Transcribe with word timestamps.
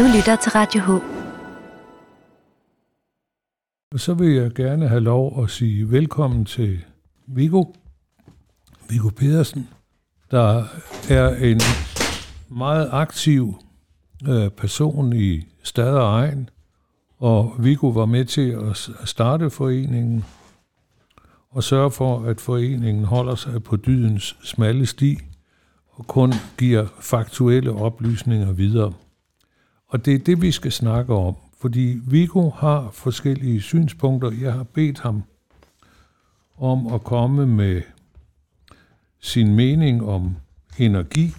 Du 0.00 0.04
lytter 0.16 0.36
til 0.36 0.52
Radio 0.52 0.80
H. 0.80 0.90
Og 3.94 4.00
så 4.00 4.14
vil 4.14 4.34
jeg 4.34 4.50
gerne 4.50 4.88
have 4.88 5.00
lov 5.00 5.42
at 5.42 5.50
sige 5.50 5.90
velkommen 5.90 6.44
til 6.44 6.84
Viggo. 7.26 7.64
Viggo 8.88 9.08
Pedersen, 9.08 9.68
der 10.30 10.64
er 11.10 11.34
en 11.34 11.60
meget 12.48 12.88
aktiv 12.92 13.54
øh, 14.28 14.50
person 14.50 15.12
i 15.12 15.46
Stad 15.62 15.94
og 15.94 16.20
Egen, 16.20 16.50
og 17.18 17.54
Viggo 17.58 17.88
var 17.88 18.06
med 18.06 18.24
til 18.24 18.50
at 18.50 18.90
starte 19.04 19.50
foreningen 19.50 20.24
og 21.50 21.64
sørge 21.64 21.90
for, 21.90 22.24
at 22.24 22.40
foreningen 22.40 23.04
holder 23.04 23.34
sig 23.34 23.62
på 23.62 23.76
dydens 23.76 24.36
smalle 24.42 24.86
sti 24.86 25.18
og 25.90 26.06
kun 26.06 26.32
giver 26.58 26.86
faktuelle 27.00 27.72
oplysninger 27.72 28.52
videre. 28.52 28.92
Og 29.90 30.04
det 30.04 30.14
er 30.14 30.18
det, 30.18 30.42
vi 30.42 30.50
skal 30.50 30.72
snakke 30.72 31.14
om, 31.14 31.36
fordi 31.58 31.98
Viggo 32.06 32.50
har 32.50 32.90
forskellige 32.90 33.60
synspunkter. 33.60 34.30
Jeg 34.40 34.52
har 34.52 34.62
bedt 34.62 35.00
ham 35.00 35.22
om 36.56 36.86
at 36.86 37.04
komme 37.04 37.46
med 37.46 37.82
sin 39.20 39.54
mening 39.54 40.08
om 40.08 40.36
energi 40.78 41.32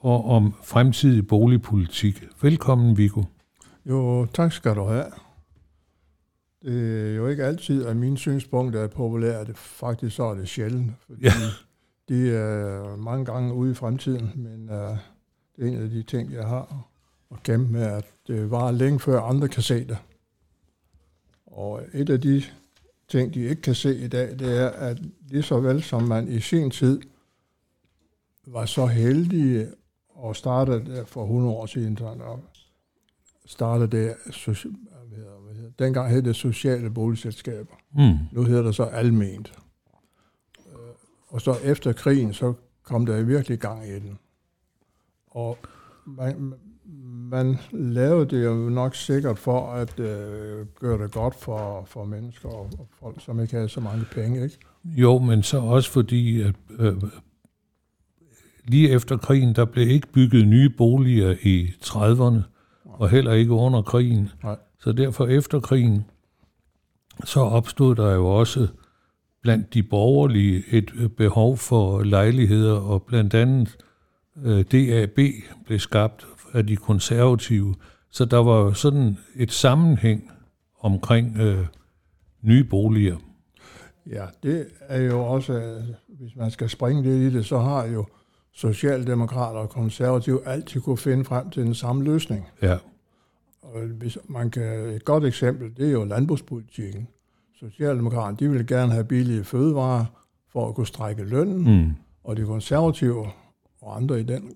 og 0.00 0.24
om 0.24 0.54
fremtidig 0.64 1.26
boligpolitik. 1.26 2.24
Velkommen, 2.42 2.96
Viggo. 2.96 3.22
Jo, 3.86 4.26
tak 4.26 4.52
skal 4.52 4.74
du 4.74 4.84
have. 4.84 5.06
Det 6.62 7.10
er 7.10 7.14
jo 7.16 7.26
ikke 7.26 7.44
altid, 7.44 7.86
at 7.86 7.96
mine 7.96 8.18
synspunkter 8.18 8.80
er 8.80 8.88
populære. 8.88 9.44
Det, 9.44 9.56
faktisk 9.56 10.16
så 10.16 10.24
er 10.24 10.34
det 10.34 10.48
sjældent, 10.48 10.92
fordi 11.06 11.24
ja. 11.24 11.30
de 12.08 12.30
er 12.30 12.96
mange 12.96 13.24
gange 13.24 13.54
ude 13.54 13.70
i 13.70 13.74
fremtiden, 13.74 14.32
men 14.34 14.70
uh, 14.70 14.96
det 15.56 15.64
er 15.64 15.66
en 15.66 15.82
af 15.82 15.90
de 15.90 16.02
ting, 16.02 16.32
jeg 16.32 16.46
har 16.46 16.86
at 17.30 17.42
kæmpe 17.42 17.72
med, 17.72 17.82
at 17.82 18.04
det 18.26 18.50
var 18.50 18.70
længe 18.70 19.00
før 19.00 19.20
andre 19.20 19.48
kan 19.48 19.62
se 19.62 19.84
det. 19.84 19.98
Og 21.46 21.82
et 21.92 22.10
af 22.10 22.20
de 22.20 22.42
ting, 23.08 23.34
de 23.34 23.40
ikke 23.40 23.62
kan 23.62 23.74
se 23.74 23.96
i 23.96 24.08
dag, 24.08 24.38
det 24.38 24.58
er, 24.58 24.68
at 24.68 24.98
lige 25.28 25.42
så 25.42 25.60
vel 25.60 25.82
som 25.82 26.02
man 26.02 26.28
i 26.28 26.40
sin 26.40 26.70
tid 26.70 27.00
var 28.46 28.66
så 28.66 28.86
heldig 28.86 29.68
og 30.08 30.36
startede 30.36 31.04
for 31.06 31.22
100 31.22 31.54
år 31.54 31.66
siden, 31.66 31.98
startede 33.46 33.90
det, 33.90 34.16
dengang 35.78 36.10
hed 36.10 36.22
det 36.22 36.36
sociale 36.36 36.90
boligselskaber. 36.90 37.74
Mm. 37.94 38.18
Nu 38.32 38.44
hedder 38.44 38.62
det 38.62 38.74
så 38.74 38.84
alment. 38.84 39.52
Øh, 40.66 40.78
og 41.28 41.40
så 41.40 41.54
efter 41.64 41.92
krigen, 41.92 42.34
så 42.34 42.54
kom 42.82 43.06
der 43.06 43.22
virkelig 43.22 43.58
gang 43.58 43.88
i 43.88 43.94
den. 43.94 44.18
Og 45.26 45.58
man, 46.04 46.54
man 47.30 47.58
lavede 47.72 48.36
det 48.36 48.44
jo 48.44 48.54
nok 48.54 48.94
sikkert 48.94 49.38
for 49.38 49.72
at 49.72 50.00
øh, 50.00 50.66
gøre 50.80 51.02
det 51.02 51.12
godt 51.12 51.34
for, 51.34 51.84
for 51.86 52.04
mennesker 52.04 52.48
og, 52.48 52.70
og 52.78 52.88
folk, 53.00 53.24
som 53.24 53.40
ikke 53.40 53.54
havde 53.54 53.68
så 53.68 53.80
mange 53.80 54.04
penge, 54.12 54.42
ikke? 54.44 54.58
Jo, 54.84 55.18
men 55.18 55.42
så 55.42 55.58
også 55.58 55.90
fordi, 55.90 56.40
at 56.40 56.54
øh, 56.78 56.94
lige 58.64 58.90
efter 58.90 59.16
krigen, 59.16 59.54
der 59.54 59.64
blev 59.64 59.88
ikke 59.88 60.06
bygget 60.12 60.48
nye 60.48 60.70
boliger 60.70 61.34
i 61.42 61.66
30'erne, 61.84 62.42
og 62.84 63.08
heller 63.08 63.32
ikke 63.32 63.52
under 63.52 63.82
krigen. 63.82 64.28
Nej. 64.42 64.56
Så 64.80 64.92
derfor 64.92 65.26
efter 65.26 65.60
krigen, 65.60 66.04
så 67.24 67.40
opstod 67.40 67.94
der 67.94 68.14
jo 68.14 68.26
også 68.26 68.68
blandt 69.42 69.74
de 69.74 69.82
borgerlige 69.82 70.64
et 70.70 70.90
øh, 70.96 71.08
behov 71.08 71.56
for 71.56 72.02
lejligheder, 72.02 72.74
og 72.74 73.02
blandt 73.02 73.34
andet 73.34 73.76
øh, 74.44 74.64
DAB 74.72 75.18
blev 75.66 75.78
skabt 75.78 76.26
af 76.52 76.66
de 76.66 76.76
konservative. 76.76 77.74
Så 78.10 78.24
der 78.24 78.38
var 78.38 78.72
sådan 78.72 79.18
et 79.36 79.52
sammenhæng 79.52 80.30
omkring 80.80 81.36
øh, 81.36 81.66
nye 82.42 82.64
boliger. 82.64 83.16
Ja, 84.06 84.24
det 84.42 84.66
er 84.80 85.02
jo 85.02 85.24
også, 85.24 85.82
hvis 86.08 86.36
man 86.36 86.50
skal 86.50 86.68
springe 86.68 87.02
lidt 87.02 87.32
i 87.32 87.36
det, 87.36 87.46
så 87.46 87.58
har 87.58 87.86
jo 87.86 88.06
Socialdemokrater 88.52 89.60
og 89.60 89.70
konservative 89.70 90.46
altid 90.46 90.80
kunne 90.80 90.96
finde 90.96 91.24
frem 91.24 91.50
til 91.50 91.62
den 91.62 91.74
samme 91.74 92.04
løsning. 92.04 92.48
Ja. 92.62 92.76
Og 93.62 93.80
hvis 93.98 94.18
man 94.28 94.50
kan, 94.50 94.88
et 94.88 95.04
godt 95.04 95.24
eksempel, 95.24 95.76
det 95.76 95.86
er 95.86 95.92
jo 95.92 96.04
landbrugspolitikken. 96.04 97.08
Socialdemokraterne, 97.58 98.36
de 98.36 98.50
vil 98.50 98.66
gerne 98.66 98.92
have 98.92 99.04
billige 99.04 99.44
fødevarer 99.44 100.04
for 100.52 100.68
at 100.68 100.74
kunne 100.74 100.86
strække 100.86 101.24
lønnen, 101.24 101.84
mm. 101.84 101.92
og 102.24 102.36
de 102.36 102.44
konservative 102.44 103.26
og 103.80 103.96
andre 103.96 104.20
i 104.20 104.22
den 104.22 104.52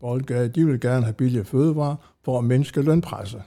boldgade, 0.00 0.48
de 0.48 0.66
vil 0.66 0.80
gerne 0.80 1.04
have 1.04 1.14
billige 1.14 1.44
fødevarer 1.44 1.96
for 2.24 2.38
at 2.38 2.44
mindske 2.44 2.82
lønpresset. 2.82 3.42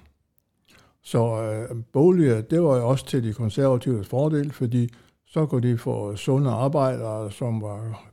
Så 1.02 1.41
øh, 1.41 1.84
boliger, 1.94 2.41
det 2.41 2.63
var 2.63 2.78
jo 2.78 2.90
også 2.90 3.06
til 3.06 3.24
de 3.24 3.34
konservatives 3.34 4.08
fordel, 4.08 4.52
fordi 4.52 4.90
så 5.25 5.46
kunne 5.46 5.72
de 5.72 5.78
få 5.78 6.16
sunde 6.16 6.50
arbejdere, 6.50 7.31
som 7.31 7.62
var 7.62 8.03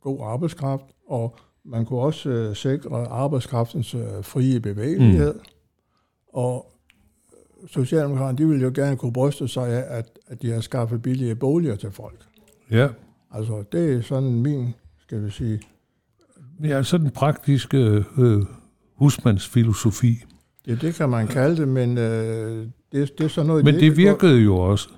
god 0.00 0.18
arbejdskraft, 0.22 0.84
og 1.08 1.36
man 1.64 1.86
kunne 1.86 2.00
også 2.00 2.30
øh, 2.30 2.56
sikre 2.56 3.06
arbejdskraftens 3.06 3.94
øh, 3.94 4.22
frie 4.22 4.60
bevægelighed. 4.60 5.34
Mm. 5.34 5.40
Og 6.32 6.72
Socialdemokraterne, 7.66 8.38
de 8.38 8.48
ville 8.48 8.64
jo 8.64 8.72
gerne 8.74 8.96
kunne 8.96 9.12
bryste 9.12 9.48
sig 9.48 9.68
af, 9.68 9.98
at, 9.98 10.18
at 10.26 10.42
de 10.42 10.50
har 10.50 10.60
skaffet 10.60 11.02
billige 11.02 11.34
boliger 11.34 11.76
til 11.76 11.90
folk. 11.90 12.18
Ja. 12.70 12.88
Altså, 13.30 13.64
det 13.72 13.94
er 13.94 14.02
sådan 14.02 14.42
min, 14.42 14.74
skal 14.98 15.24
vi 15.24 15.30
sige... 15.30 15.60
Ja, 16.62 16.82
sådan 16.82 17.06
en 17.06 17.12
praktisk 17.12 17.74
øh, 17.74 18.04
husmandsfilosofi. 18.94 20.24
Ja, 20.66 20.74
det 20.74 20.94
kan 20.94 21.08
man 21.08 21.26
kalde 21.26 21.56
det, 21.56 21.68
men 21.68 21.98
øh, 21.98 22.66
det, 22.92 23.18
det 23.18 23.24
er 23.24 23.28
sådan 23.28 23.46
noget... 23.46 23.64
Men 23.64 23.74
det, 23.74 23.82
det 23.82 23.96
virkede 23.96 24.32
går... 24.32 24.44
jo 24.44 24.56
også. 24.56 24.88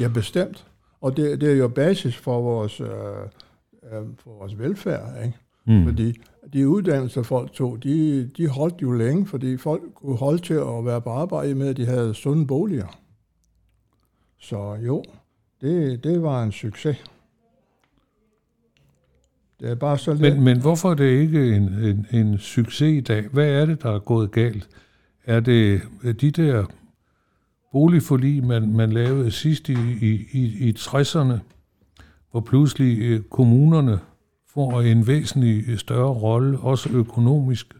Ja, 0.00 0.08
bestemt. 0.08 0.66
Og 1.00 1.16
det, 1.16 1.40
det 1.40 1.50
er 1.50 1.56
jo 1.56 1.68
basis 1.68 2.16
for 2.16 2.42
vores, 2.42 2.80
øh, 2.80 2.86
øh 2.88 4.06
for 4.18 4.38
vores 4.38 4.58
velfærd, 4.58 5.24
ikke? 5.24 5.38
Mm. 5.66 5.84
Fordi 5.84 6.20
de 6.52 6.68
uddannelser, 6.68 7.22
folk 7.22 7.52
tog, 7.52 7.82
de, 7.82 8.28
de 8.36 8.48
holdt 8.48 8.82
jo 8.82 8.92
længe, 8.92 9.26
fordi 9.26 9.56
folk 9.56 9.82
kunne 9.94 10.16
holde 10.16 10.38
til 10.38 10.54
at 10.54 10.84
være 10.84 11.00
på 11.00 11.10
arbejde 11.10 11.54
med, 11.54 11.68
at 11.68 11.76
de 11.76 11.86
havde 11.86 12.14
sunde 12.14 12.46
boliger. 12.46 12.98
Så 14.40 14.78
jo, 14.86 15.04
det, 15.60 16.04
det 16.04 16.22
var 16.22 16.42
en 16.42 16.52
succes. 16.52 16.96
Det 19.60 19.70
er 19.70 19.74
bare 19.74 19.98
så 19.98 20.14
lidt. 20.14 20.34
Men, 20.34 20.44
men 20.44 20.60
hvorfor 20.60 20.90
er 20.90 20.94
det 20.94 21.20
ikke 21.20 21.56
en, 21.56 21.62
en, 21.62 22.06
en 22.10 22.38
succes 22.38 22.98
i 22.98 23.00
dag? 23.00 23.24
Hvad 23.32 23.48
er 23.48 23.66
det, 23.66 23.82
der 23.82 23.94
er 23.94 23.98
gået 23.98 24.30
galt? 24.30 24.68
Er 25.24 25.40
det 25.40 25.82
de 26.20 26.30
der 26.30 26.64
boligforlig, 27.72 28.44
man, 28.44 28.72
man 28.72 28.92
lavede 28.92 29.30
sidst 29.30 29.68
i, 29.68 29.76
i, 30.00 30.26
i, 30.32 30.68
i 30.68 30.74
60'erne, 30.78 31.38
hvor 32.30 32.40
pludselig 32.40 32.98
øh, 32.98 33.20
kommunerne 33.22 33.98
får 34.54 34.82
en 34.82 35.06
væsentlig 35.06 35.78
større 35.78 36.12
rolle, 36.12 36.58
også 36.58 36.88
økonomisk, 36.92 37.74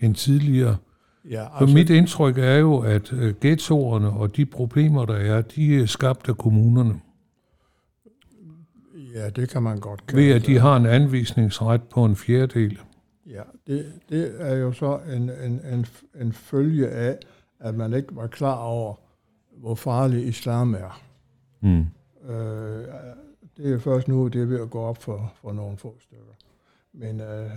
end 0.00 0.14
tidligere. 0.14 0.76
Ja, 1.30 1.42
altså, 1.42 1.58
For 1.58 1.74
mit 1.74 1.90
indtryk 1.90 2.38
er 2.38 2.56
jo, 2.56 2.78
at 2.78 3.12
øh, 3.12 3.34
ghettoerne 3.40 4.10
og 4.10 4.36
de 4.36 4.46
problemer, 4.46 5.04
der 5.04 5.14
er, 5.14 5.40
de 5.40 5.82
er 5.82 5.86
skabt 5.86 6.28
af 6.28 6.36
kommunerne. 6.38 7.00
Ja, 9.14 9.30
det 9.30 9.48
kan 9.48 9.62
man 9.62 9.78
godt 9.78 10.06
kalde 10.06 10.22
Ved 10.22 10.34
at 10.34 10.46
de 10.46 10.58
har 10.58 10.76
en 10.76 10.86
anvisningsret 10.86 11.82
på 11.82 12.04
en 12.04 12.16
fjerdedel. 12.16 12.78
Ja, 13.26 13.42
det, 13.66 13.92
det 14.08 14.34
er 14.38 14.54
jo 14.54 14.72
så 14.72 15.00
en, 15.14 15.30
en, 15.30 15.60
en, 15.72 15.86
en 16.20 16.32
følge 16.32 16.88
af, 16.88 17.18
at 17.60 17.74
man 17.74 17.92
ikke 17.92 18.16
var 18.16 18.26
klar 18.26 18.58
over, 18.58 18.94
hvor 19.56 19.74
farlig 19.74 20.26
islam 20.26 20.74
er. 20.74 21.02
Mm. 21.60 21.86
Øh, 22.30 22.84
det 23.56 23.72
er 23.72 23.78
først 23.78 24.08
nu, 24.08 24.28
det 24.28 24.42
er 24.42 24.46
ved 24.46 24.60
at 24.60 24.70
gå 24.70 24.80
op 24.80 25.02
for, 25.02 25.32
for 25.40 25.52
nogle 25.52 25.76
få 25.76 25.96
stykker. 26.00 26.34
Men 26.92 27.20
øh, 27.20 27.50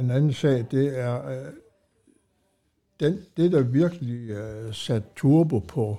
en 0.00 0.10
anden 0.10 0.32
sag, 0.32 0.66
det 0.70 0.98
er, 0.98 1.28
øh, 1.28 1.52
den, 3.00 3.20
det 3.36 3.52
der 3.52 3.62
virkelig 3.62 4.30
øh, 4.30 4.74
sat 4.74 5.02
turbo 5.16 5.58
på, 5.58 5.98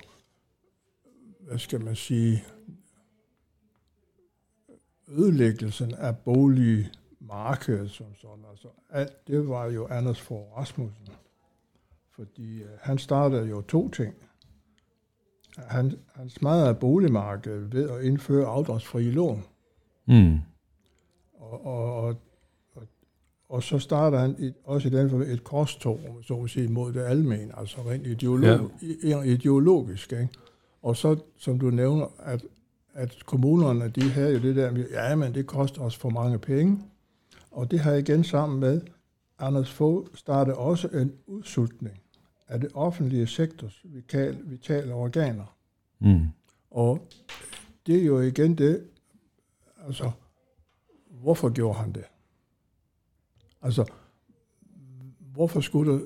hvad 1.40 1.58
skal 1.58 1.80
man 1.80 1.96
sige, 1.96 2.44
ødelæggelsen 5.12 5.94
af 5.94 6.18
boligmarkedet 6.18 7.90
som 7.90 8.06
sådan. 8.20 8.44
Altså, 8.50 8.68
alt 8.90 9.26
det 9.26 9.48
var 9.48 9.66
jo 9.66 9.86
Anders 9.86 10.20
Fogh 10.20 10.56
Rasmussen. 10.56 11.08
Fordi 12.10 12.62
øh, 12.62 12.68
han 12.80 12.98
startede 12.98 13.48
jo 13.48 13.60
to 13.60 13.88
ting 13.88 14.14
han, 15.56 15.92
han 16.14 16.30
smadrede 16.30 16.74
boligmarkedet 16.74 17.72
ved 17.72 17.90
at 17.90 18.04
indføre 18.04 18.46
afdragsfrie 18.46 19.10
lån. 19.10 19.44
Mm. 20.06 20.38
Og, 21.34 21.66
og, 21.66 21.94
og, 21.96 22.16
og, 22.74 22.82
og 23.48 23.62
så 23.62 23.78
starter 23.78 24.18
han 24.18 24.36
et, 24.38 24.54
også 24.64 24.88
i 24.88 24.90
den 24.90 25.10
for 25.10 25.18
et 25.18 25.44
korstog, 25.44 26.00
så 26.22 26.34
at 26.34 26.50
sige, 26.50 26.68
mod 26.68 26.92
det 26.92 27.00
almene, 27.00 27.58
altså 27.58 27.80
rent 27.80 28.06
ideolog, 28.06 28.70
ja. 29.04 29.22
ideologisk. 29.22 30.12
Ikke? 30.12 30.28
Og 30.82 30.96
så, 30.96 31.16
som 31.38 31.58
du 31.58 31.70
nævner, 31.70 32.06
at, 32.18 32.44
at 32.94 33.26
kommunerne, 33.26 33.88
de 33.88 34.10
havde 34.10 34.32
jo 34.32 34.38
det 34.38 34.56
der 34.56 34.70
med, 34.70 34.90
ja, 34.90 35.14
men 35.14 35.34
det 35.34 35.46
koster 35.46 35.82
os 35.82 35.96
for 35.96 36.10
mange 36.10 36.38
penge. 36.38 36.82
Og 37.50 37.70
det 37.70 37.80
har 37.80 37.92
igen 37.92 38.24
sammen 38.24 38.60
med, 38.60 38.80
Anders 39.38 39.70
Fogh 39.70 40.06
startede 40.14 40.56
også 40.56 40.88
en 40.88 41.12
udsultning 41.26 42.00
af 42.48 42.60
det 42.60 42.70
offentlige 42.74 43.26
sektors 43.26 43.80
vitale, 43.84 44.38
vitale 44.44 44.94
organer. 44.94 45.56
Mm. 45.98 46.26
Og 46.70 47.08
det 47.86 47.98
er 48.02 48.04
jo 48.04 48.20
igen 48.20 48.58
det, 48.58 48.84
altså, 49.86 50.10
hvorfor 51.10 51.48
gjorde 51.48 51.78
han 51.78 51.92
det? 51.92 52.04
Altså, 53.62 53.84
hvorfor 55.18 55.60
skulle 55.60 55.92
der, 55.92 56.00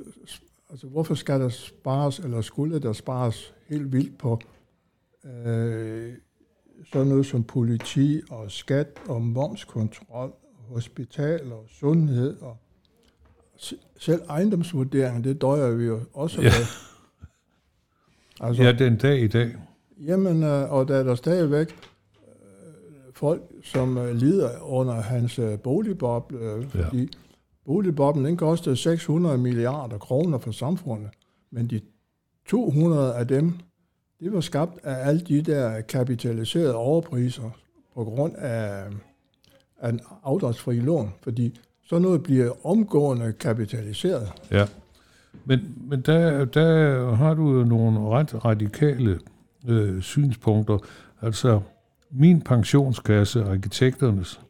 altså, 0.71 0.87
hvorfor 0.87 1.15
skal 1.15 1.41
der 1.41 1.49
spares, 1.49 2.19
eller 2.19 2.41
skulle 2.41 2.83
der 2.83 2.93
spares 2.93 3.55
helt 3.67 3.93
vildt 3.93 4.19
på 4.19 4.41
øh, 5.25 6.15
sådan 6.93 7.07
noget 7.07 7.27
som 7.27 7.45
politi 7.45 8.21
og 8.31 8.51
skat 8.51 8.89
og 9.09 9.23
momskontrol, 9.23 10.33
hospital 10.69 11.53
og 11.53 11.65
sundhed 11.69 12.37
og 12.41 12.57
selv 13.99 14.23
ejendomsvurderingen, 14.29 15.25
det 15.25 15.41
døjer 15.41 15.71
vi 15.71 15.85
jo 15.85 16.01
også 16.15 16.43
ja. 16.43 16.49
med. 16.49 16.67
Altså, 18.41 18.63
ja, 18.63 18.73
den 18.73 18.97
dag 18.97 19.21
i 19.21 19.29
dag. 19.29 19.57
Jamen, 20.07 20.43
øh, 20.43 20.73
og 20.73 20.89
der 20.89 20.97
er 20.97 21.03
der 21.03 21.15
stadigvæk 21.15 21.69
øh, 21.69 23.15
folk, 23.15 23.43
som 23.63 23.99
øh, 23.99 24.15
lider 24.15 24.51
under 24.61 24.95
hans 24.95 25.41
boligboble, 25.63 26.69
fordi 26.69 27.01
ja. 27.01 27.07
boligboblen, 27.65 28.25
den 28.25 28.37
kostede 28.37 28.77
600 28.77 29.39
milliarder 29.39 29.99
kroner 29.99 30.39
for 30.39 30.51
samfundet, 30.51 31.11
men 31.51 31.71
de 31.71 31.81
200 32.49 33.15
af 33.15 33.29
dem, 33.29 33.53
det 34.21 34.33
var 34.33 34.41
skabt 34.41 34.79
af 34.85 35.09
alle 35.09 35.21
de 35.21 35.43
der 35.43 35.81
kapitaliserede 35.81 36.75
overpriser 36.75 37.51
på 37.95 38.05
grund 38.05 38.35
af, 38.37 38.85
af 39.81 39.89
en 39.89 40.01
afdragsfri 40.25 40.77
lån, 40.77 41.11
fordi 41.23 41.59
så 41.85 41.99
noget 41.99 42.23
bliver 42.23 42.67
omgående 42.67 43.33
kapitaliseret. 43.33 44.33
Ja, 44.51 44.67
men, 45.45 45.75
men 45.89 46.01
der, 46.01 46.45
der 46.45 47.15
har 47.15 47.35
du 47.35 47.59
jo 47.59 47.65
nogle 47.65 48.01
ret 48.01 48.45
radikale 48.45 49.19
øh, 49.69 50.03
synspunkter. 50.03 50.79
Altså, 51.23 51.61
min 52.11 52.43
pensionskasse, 52.43 53.45
arkitekternes, 53.45 54.41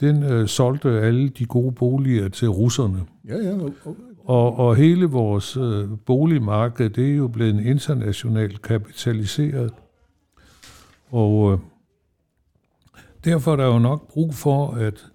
den 0.00 0.22
øh, 0.22 0.48
solgte 0.48 0.88
alle 0.88 1.28
de 1.28 1.46
gode 1.46 1.72
boliger 1.72 2.28
til 2.28 2.48
russerne. 2.48 3.00
Ja, 3.28 3.36
ja. 3.36 3.58
Og, 4.32 4.58
og 4.58 4.76
hele 4.76 5.06
vores 5.06 5.56
øh, 5.56 5.88
boligmarked, 6.06 6.90
det 6.90 7.10
er 7.10 7.16
jo 7.16 7.28
blevet 7.28 7.66
internationalt 7.66 8.62
kapitaliseret. 8.62 9.74
Og 11.10 11.52
øh, 11.52 11.58
derfor 13.24 13.52
er 13.52 13.56
der 13.56 13.66
jo 13.66 13.78
nok 13.78 14.08
brug 14.08 14.34
for, 14.34 14.70
at 14.70 15.12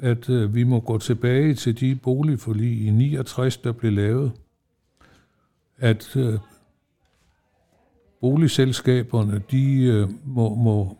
at 0.00 0.30
øh, 0.30 0.54
vi 0.54 0.64
må 0.64 0.80
gå 0.80 0.98
tilbage 0.98 1.54
til 1.54 1.80
de 1.80 1.94
boligforlig 1.96 2.86
i 2.86 2.90
69, 2.90 3.56
der 3.56 3.72
blev 3.72 3.92
lavet, 3.92 4.32
at 5.78 6.16
øh, 6.16 6.38
boligselskaberne, 8.20 9.42
de 9.50 9.84
øh, 9.84 10.08
må, 10.24 10.54
må 10.54 10.96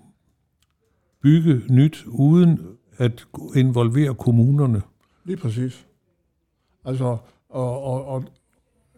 bygge 1.23 1.62
nyt, 1.71 2.05
uden 2.06 2.61
at 2.97 3.27
involvere 3.55 4.15
kommunerne. 4.15 4.83
Lige 5.25 5.37
præcis. 5.37 5.87
Altså, 6.84 7.17
og, 7.49 7.82
og, 7.82 8.06
og 8.06 8.25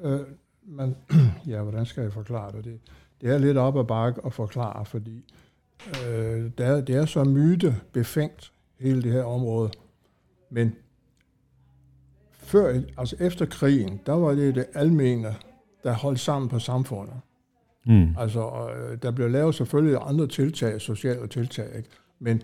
øh, 0.00 0.20
man, 0.66 0.96
ja, 1.46 1.62
hvordan 1.62 1.86
skal 1.86 2.02
jeg 2.02 2.12
forklare 2.12 2.52
det? 2.52 2.64
det? 2.64 2.81
Det 3.20 3.31
er 3.31 3.38
lidt 3.38 3.56
op 3.56 3.78
ad 3.78 3.84
bakke 3.84 4.20
at 4.26 4.32
forklare, 4.32 4.84
fordi 4.84 5.25
øh, 6.06 6.50
det, 6.58 6.66
er, 6.66 6.81
det 6.81 6.96
er 6.96 7.06
så 7.06 7.25
myte 7.25 7.76
befængt, 7.92 8.52
hele 8.78 9.02
det 9.02 9.12
her 9.12 9.22
område. 9.22 9.70
Men 10.50 10.75
før, 12.32 12.82
altså 12.96 13.16
efter 13.20 13.46
krigen, 13.46 14.00
der 14.06 14.12
var 14.12 14.34
det 14.34 14.54
det 14.54 14.66
almene, 14.75 15.34
der 15.84 15.92
holdt 15.92 16.20
sammen 16.20 16.48
på 16.48 16.58
samfundet. 16.58 17.14
Mm. 17.86 18.16
Altså, 18.19 18.70
øh, 18.70 18.98
der 19.02 19.10
blev 19.10 19.31
lavet 19.31 19.54
selvfølgelig 19.54 19.98
andre 20.02 20.26
tiltag, 20.26 20.81
sociale 20.81 21.28
tiltag, 21.28 21.76
ikke? 21.76 21.88
men 22.19 22.42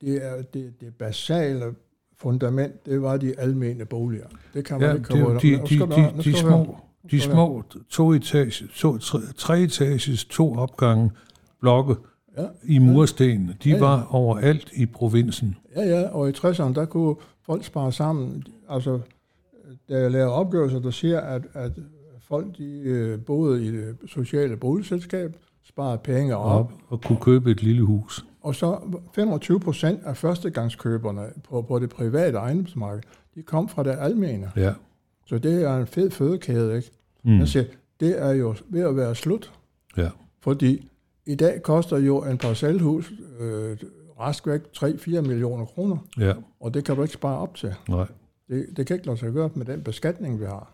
det, 0.00 0.26
er, 0.26 0.42
det, 0.42 0.80
det 0.80 0.94
basale 0.94 1.74
fundament, 2.22 2.86
det 2.86 3.02
var 3.02 3.16
de 3.16 3.40
almene 3.40 3.84
boliger. 3.84 4.26
Det 4.54 4.64
kan 4.64 4.80
man 4.80 4.88
ja, 4.88 4.94
ikke 4.94 5.08
komme 5.08 5.34
de, 5.34 5.40
de, 5.40 5.56
de, 5.56 5.78
de, 5.78 6.22
de, 6.24 6.36
små, 6.36 6.76
de 7.10 7.20
små 7.20 7.62
to 7.90 8.12
etage, 8.12 8.68
to, 8.74 8.98
tre, 8.98 9.20
tre 9.36 9.60
etages, 9.60 10.24
to 10.24 10.54
opgange 10.54 11.10
blokke, 11.60 11.94
ja, 12.38 12.46
i 12.64 12.78
mursten. 12.78 13.50
De 13.64 13.70
ja, 13.70 13.74
ja. 13.74 13.80
var 13.80 14.06
overalt 14.10 14.72
i 14.76 14.86
provinsen. 14.86 15.56
Ja, 15.76 15.82
ja, 15.82 16.08
og 16.08 16.28
i 16.28 16.32
60'erne, 16.32 16.74
der 16.74 16.84
kunne 16.84 17.14
folk 17.46 17.64
spare 17.64 17.92
sammen. 17.92 18.44
Altså, 18.68 19.00
da 19.88 19.98
jeg 19.98 20.10
lavede 20.10 20.32
opgørelser, 20.32 20.78
der 20.78 20.90
siger, 20.90 21.20
at, 21.20 21.42
at 21.54 21.72
folk, 22.20 22.58
de 22.58 22.80
øh, 22.84 23.20
boede 23.20 23.66
i 23.66 23.70
det 23.70 23.96
sociale 24.06 24.56
boligselskab, 24.56 25.36
sparede 25.64 25.98
penge 25.98 26.36
op. 26.36 26.60
op. 26.60 26.72
Og 26.88 27.00
kunne 27.00 27.18
købe 27.20 27.50
et 27.50 27.62
lille 27.62 27.82
hus. 27.82 28.24
Og 28.42 28.54
så 28.54 28.78
25 29.14 29.60
procent 29.60 30.00
af 30.04 30.16
førstegangskøberne 30.16 31.26
på, 31.44 31.62
på 31.62 31.78
det 31.78 31.90
private 31.90 32.38
ejendomsmarked, 32.38 33.02
de 33.34 33.42
kom 33.42 33.68
fra 33.68 33.82
det 33.82 33.96
almene. 34.00 34.52
Ja. 34.56 34.72
Så 35.26 35.38
det 35.38 35.62
er 35.62 35.76
en 35.76 35.86
fed 35.86 36.10
fødekæde, 36.10 36.76
ikke? 36.76 36.90
Mm. 37.22 37.38
Jeg 37.38 37.48
siger, 37.48 37.64
det 38.00 38.22
er 38.22 38.30
jo 38.30 38.54
ved 38.68 38.80
at 38.80 38.96
være 38.96 39.14
slut. 39.14 39.52
Ja. 39.96 40.08
Fordi 40.40 40.88
i 41.26 41.34
dag 41.34 41.62
koster 41.62 41.98
jo 41.98 42.24
en 42.24 42.38
parcelhus 42.38 43.12
øh, 43.40 43.76
rask 44.20 44.46
væk 44.46 44.60
3-4 44.76 45.20
millioner 45.20 45.64
kroner. 45.64 45.96
Ja. 46.18 46.34
Og 46.60 46.74
det 46.74 46.84
kan 46.84 46.96
du 46.96 47.02
ikke 47.02 47.14
spare 47.14 47.38
op 47.38 47.54
til. 47.54 47.74
Nej. 47.88 48.06
Det, 48.48 48.66
det 48.76 48.86
kan 48.86 48.96
ikke 48.96 49.06
lade 49.06 49.18
sig 49.18 49.32
gøre 49.32 49.50
med 49.54 49.66
den 49.66 49.82
beskatning, 49.82 50.40
vi 50.40 50.44
har. 50.44 50.72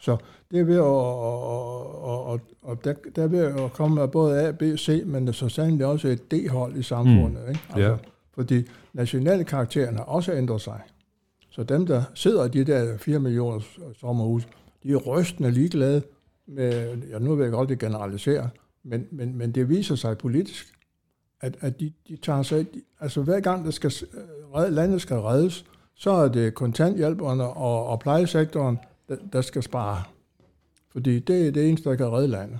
Så 0.00 0.16
det 0.50 0.60
er 0.60 0.64
ved 0.64 0.76
at, 0.76 0.82
og, 0.82 2.26
og, 2.26 2.40
og 2.62 2.84
der, 2.84 2.94
der 3.16 3.22
er 3.22 3.26
ved 3.26 3.38
at 3.38 3.72
komme 3.72 4.02
af 4.02 4.10
både 4.10 4.40
A, 4.40 4.50
B, 4.50 4.62
C, 4.62 5.02
men 5.06 5.26
det 5.26 5.34
så 5.34 5.48
sandelig 5.48 5.86
også 5.86 6.08
et 6.08 6.30
D-hold 6.30 6.76
i 6.76 6.82
samfundet. 6.82 7.42
Mm. 7.42 7.48
Ikke? 7.48 7.60
Altså, 7.68 7.90
ja. 7.90 7.96
Fordi 8.34 8.68
nationale 8.92 9.44
karakteren 9.44 9.96
har 9.96 10.04
også 10.04 10.32
ændret 10.32 10.60
sig. 10.60 10.80
Så 11.50 11.62
dem, 11.62 11.86
der 11.86 12.02
sidder 12.14 12.44
i 12.44 12.48
de 12.48 12.64
der 12.64 12.98
4 12.98 13.18
millioner 13.18 13.60
sommerhus, 14.00 14.48
de 14.82 14.92
er 14.92 14.96
rystende 14.96 15.50
ligeglade 15.50 16.02
med, 16.46 16.96
ja 17.10 17.18
nu 17.18 17.34
vil 17.34 17.42
jeg 17.42 17.52
godt 17.52 17.78
generalisere, 17.78 18.50
men, 18.84 19.06
men, 19.10 19.38
men 19.38 19.52
det 19.52 19.68
viser 19.68 19.94
sig 19.94 20.18
politisk, 20.18 20.74
at, 21.40 21.56
at 21.60 21.80
de, 21.80 21.92
de 22.08 22.16
tager 22.16 22.42
sig... 22.42 22.66
Altså 23.00 23.22
hver 23.22 23.40
gang 23.40 23.64
der 23.64 23.70
skal, 23.70 23.90
red, 24.54 24.70
landet 24.70 25.02
skal 25.02 25.16
reddes, 25.16 25.64
så 25.94 26.10
er 26.10 26.28
det 26.28 26.54
kontanthjælperne 26.54 27.44
og, 27.44 27.86
og 27.86 28.00
plejesektoren, 28.00 28.78
der, 29.08 29.16
der 29.32 29.40
skal 29.40 29.62
spare. 29.62 30.02
Fordi 30.92 31.18
det 31.18 31.46
er 31.46 31.50
det 31.50 31.68
eneste, 31.68 31.90
der 31.90 31.96
kan 31.96 32.12
redde 32.12 32.28
landet. 32.28 32.58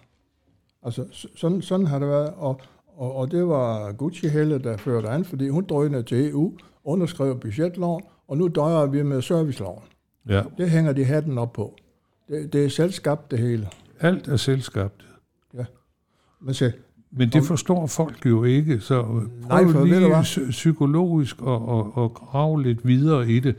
Altså 0.82 1.28
sådan, 1.36 1.62
sådan 1.62 1.86
har 1.86 1.98
det 1.98 2.08
været, 2.08 2.32
og, 2.36 2.60
og, 2.86 3.16
og 3.16 3.30
det 3.30 3.48
var 3.48 3.92
Gucci 3.92 4.28
Helle, 4.28 4.58
der 4.58 4.76
førte 4.76 5.08
an, 5.08 5.24
fordi 5.24 5.48
hun 5.48 5.64
drønede 5.68 6.02
til 6.02 6.30
EU, 6.30 6.52
underskrev 6.84 7.40
budgetloven, 7.40 8.02
og 8.28 8.36
nu 8.36 8.48
døjer 8.48 8.86
vi 8.86 9.02
med 9.02 9.22
serviceloven. 9.22 9.82
Ja. 10.28 10.42
Det 10.58 10.70
hænger 10.70 10.92
de 10.92 11.04
hatten 11.04 11.38
op 11.38 11.52
på. 11.52 11.74
Det, 12.28 12.52
det 12.52 12.64
er 12.64 12.68
selvskabt 12.68 13.30
det 13.30 13.38
hele. 13.38 13.68
Alt 14.00 14.28
er 14.28 14.36
selvskabt. 14.36 15.06
Ja. 15.54 15.64
Men, 16.40 16.54
se, 16.54 16.72
Men 17.10 17.28
det 17.28 17.44
forstår 17.44 17.86
folk 17.86 18.26
jo 18.26 18.44
ikke, 18.44 18.80
så 18.80 19.02
prøv 19.02 19.28
nej, 19.48 19.66
for 19.66 19.84
lige 19.84 20.50
psykologisk 20.50 21.36
at, 21.40 21.52
at, 21.52 22.04
at 22.04 22.14
grave 22.14 22.62
lidt 22.62 22.86
videre 22.86 23.28
i 23.28 23.40
det. 23.40 23.56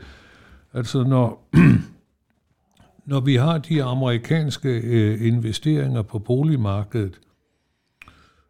Altså 0.72 1.02
når, 1.04 1.48
når 3.06 3.20
vi 3.20 3.34
har 3.34 3.58
de 3.58 3.82
amerikanske 3.82 4.68
øh, 4.68 5.26
investeringer 5.26 6.02
på 6.02 6.18
boligmarkedet, 6.18 7.20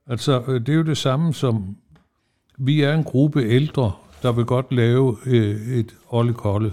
altså 0.06 0.42
øh, 0.48 0.60
det 0.60 0.68
er 0.68 0.76
jo 0.76 0.82
det 0.82 0.98
samme 0.98 1.34
som, 1.34 1.76
vi 2.58 2.82
er 2.82 2.94
en 2.94 3.04
gruppe 3.04 3.42
ældre, 3.42 3.92
der 4.22 4.32
vil 4.32 4.44
godt 4.44 4.72
lave 4.72 5.16
øh, 5.26 5.68
et 5.68 5.96
oldekolde. 6.08 6.72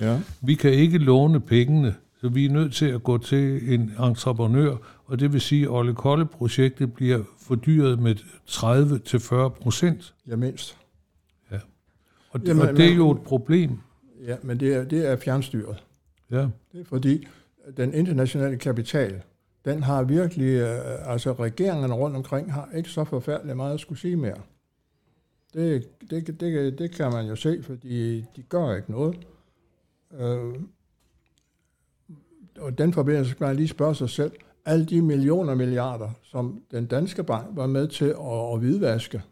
Ja. 0.00 0.20
Vi 0.40 0.54
kan 0.54 0.70
ikke 0.70 0.98
låne 0.98 1.40
pengene, 1.40 1.94
så 2.20 2.28
vi 2.28 2.44
er 2.44 2.50
nødt 2.50 2.74
til 2.74 2.86
at 2.86 3.02
gå 3.02 3.18
til 3.18 3.74
en 3.74 3.92
entreprenør, 4.00 4.76
og 5.06 5.20
det 5.20 5.32
vil 5.32 5.40
sige, 5.40 5.62
at 5.62 5.70
Olle 5.70 5.94
Kolle-projektet 5.94 6.92
bliver 6.92 7.22
fordyret 7.38 7.98
med 7.98 8.14
30-40 8.48 9.48
procent. 9.48 10.14
Ja, 10.28 10.36
mindst. 10.36 10.76
Ja. 11.50 11.58
Og, 12.30 12.40
det, 12.40 12.48
Jamen, 12.48 12.68
og 12.68 12.76
det 12.76 12.90
er 12.90 12.94
jo 12.94 13.10
et 13.10 13.20
problem. 13.20 13.78
Ja, 14.26 14.36
men 14.42 14.60
det 14.60 14.74
er, 14.74 14.84
det 14.84 15.10
er 15.10 15.16
fjernstyret. 15.16 15.82
Ja. 16.32 16.48
Det 16.72 16.80
er 16.80 16.84
fordi, 16.84 17.26
den 17.76 17.94
internationale 17.94 18.56
kapital, 18.56 19.22
den 19.64 19.82
har 19.82 20.02
virkelig, 20.02 20.54
øh, 20.54 21.12
altså 21.12 21.32
regeringerne 21.32 21.94
rundt 21.94 22.16
omkring 22.16 22.52
har 22.52 22.68
ikke 22.74 22.88
så 22.88 23.04
forfærdeligt 23.04 23.56
meget 23.56 23.74
at 23.74 23.80
skulle 23.80 23.98
sige 23.98 24.16
mere. 24.16 24.38
Det, 25.54 25.88
det, 26.10 26.40
det, 26.40 26.78
det 26.78 26.90
kan 26.90 27.12
man 27.12 27.26
jo 27.26 27.36
se, 27.36 27.62
fordi 27.62 28.24
de 28.36 28.42
gør 28.42 28.76
ikke 28.76 28.90
noget. 28.90 29.26
Øh, 30.12 30.54
og 32.60 32.78
den 32.78 32.92
forbindelse 32.92 33.30
skal 33.30 33.44
man 33.46 33.56
lige 33.56 33.68
spørge 33.68 33.94
sig 33.94 34.10
selv, 34.10 34.32
alle 34.64 34.86
de 34.86 35.02
millioner 35.02 35.54
milliarder, 35.54 36.10
som 36.22 36.62
den 36.70 36.86
danske 36.86 37.24
bank 37.24 37.46
var 37.56 37.66
med 37.66 37.88
til 37.88 38.04
at, 38.04 38.52
at 38.52 38.58
hvidvaske, 38.58 39.22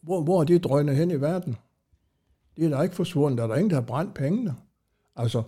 hvor, 0.00 0.22
hvor 0.22 0.40
er 0.40 0.44
det 0.44 0.64
drønne 0.64 0.94
hen 0.94 1.10
i 1.10 1.20
verden? 1.20 1.56
Det 2.56 2.64
er 2.64 2.68
da 2.76 2.82
ikke 2.82 2.94
forsvundet. 2.94 3.38
Der 3.38 3.44
er 3.44 3.48
der 3.48 3.54
ingen, 3.54 3.70
der 3.70 3.76
har 3.76 3.82
brændt 3.82 4.14
pengene. 4.14 4.54
Altså, 5.16 5.42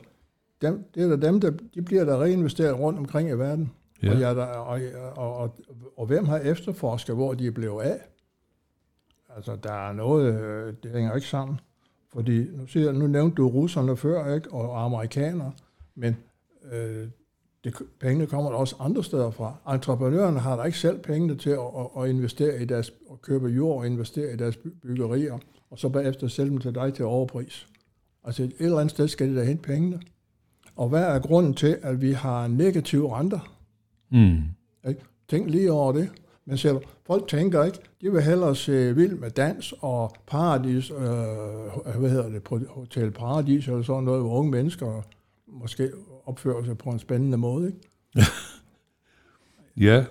dem, 0.62 0.84
det 0.94 1.02
er 1.02 1.08
der 1.08 1.16
dem, 1.16 1.40
der, 1.40 1.50
de 1.74 1.82
bliver 1.82 2.04
der 2.04 2.22
reinvesteret 2.22 2.78
rundt 2.78 2.98
omkring 2.98 3.28
i 3.28 3.32
verden. 3.32 3.72
Ja. 4.02 4.10
Og, 4.10 4.20
jeg, 4.20 4.36
der, 4.36 4.44
og, 4.44 4.80
og, 5.16 5.36
og, 5.36 5.56
og 5.96 6.06
hvem 6.06 6.24
har 6.24 6.38
efterforsket, 6.38 7.14
hvor 7.14 7.34
de 7.34 7.46
er 7.46 7.50
blevet 7.50 7.82
af? 7.82 8.00
Altså, 9.36 9.56
der 9.62 9.88
er 9.88 9.92
noget, 9.92 10.40
øh, 10.40 10.74
det 10.82 10.90
hænger 10.90 11.14
ikke 11.14 11.28
sammen. 11.28 11.60
Fordi, 12.12 12.46
nu, 12.52 12.66
siger, 12.66 12.92
nu 12.92 13.06
nævnte 13.06 13.34
du 13.34 13.48
russerne 13.48 13.96
før, 13.96 14.34
ikke? 14.34 14.52
og 14.52 14.84
amerikanere, 14.84 15.52
men 15.94 16.16
øh, 16.72 17.08
det, 17.64 17.74
pengene 18.00 18.26
kommer 18.26 18.50
der 18.50 18.58
også 18.58 18.76
andre 18.78 19.04
steder 19.04 19.30
fra. 19.30 19.74
Entreprenørerne 19.74 20.40
har 20.40 20.56
der 20.56 20.64
ikke 20.64 20.78
selv 20.78 20.98
pengene 20.98 21.36
til 21.36 21.50
at, 21.50 21.58
at, 21.58 22.02
at 22.02 22.10
investere 22.10 22.62
i 22.62 22.64
deres, 22.64 22.92
at 23.12 23.22
købe 23.22 23.46
jord 23.46 23.78
og 23.78 23.86
investere 23.86 24.32
i 24.32 24.36
deres 24.36 24.58
byggerier, 24.82 25.38
og 25.70 25.78
så 25.78 25.88
bagefter 25.88 26.28
sælge 26.28 26.50
dem 26.50 26.58
til 26.58 26.74
dig 26.74 26.94
til 26.94 27.04
overpris. 27.04 27.68
Altså 28.24 28.42
et 28.42 28.52
eller 28.58 28.78
andet 28.78 28.90
sted 28.90 29.08
skal 29.08 29.30
de 29.30 29.36
da 29.36 29.44
hente 29.44 29.62
pengene. 29.62 30.00
Og 30.76 30.88
hvad 30.88 31.02
er 31.02 31.18
grunden 31.18 31.54
til, 31.54 31.78
at 31.82 32.00
vi 32.00 32.12
har 32.12 32.46
negative 32.46 33.18
renter? 33.18 33.56
Mm. 34.10 34.42
Ikke? 34.88 35.00
Tænk 35.28 35.50
lige 35.50 35.72
over 35.72 35.92
det. 35.92 36.10
Men 36.44 36.58
selv 36.58 36.76
folk 37.06 37.28
tænker 37.28 37.64
ikke, 37.64 37.78
de 38.00 38.12
vil 38.12 38.22
hellere 38.22 38.56
se 38.56 38.94
vild 38.94 39.14
med 39.14 39.30
dans 39.30 39.74
og 39.80 40.16
paradis, 40.26 40.90
øh, 40.90 40.98
hvad 41.98 42.10
hedder 42.10 42.28
det, 42.28 42.66
Hotel 42.68 43.10
Paradis 43.10 43.68
eller 43.68 43.82
sådan 43.82 44.04
noget, 44.04 44.20
hvor 44.22 44.38
unge 44.38 44.50
mennesker 44.50 45.02
måske 45.46 45.90
opfører 46.26 46.64
sig 46.64 46.78
på 46.78 46.90
en 46.90 46.98
spændende 46.98 47.38
måde, 47.38 47.66
ikke? 47.66 47.78
ja. 49.86 50.04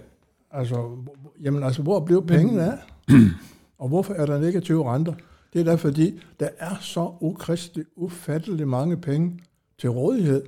Altså, 0.51 0.97
jamen 1.43 1.63
altså, 1.63 1.81
hvor 1.81 1.99
blev 1.99 2.27
pengene 2.27 2.63
af? 2.63 2.77
og 3.79 3.87
hvorfor 3.87 4.13
er 4.13 4.25
der 4.25 4.39
negative 4.39 4.93
renter? 4.93 5.13
Det 5.53 5.61
er 5.61 5.65
da 5.65 5.75
fordi, 5.75 6.19
der 6.39 6.49
er 6.57 6.75
så 6.81 7.11
ukristeligt, 7.21 7.89
ufatteligt 7.95 8.69
mange 8.69 8.97
penge 8.97 9.39
til 9.77 9.89
rådighed, 9.89 10.43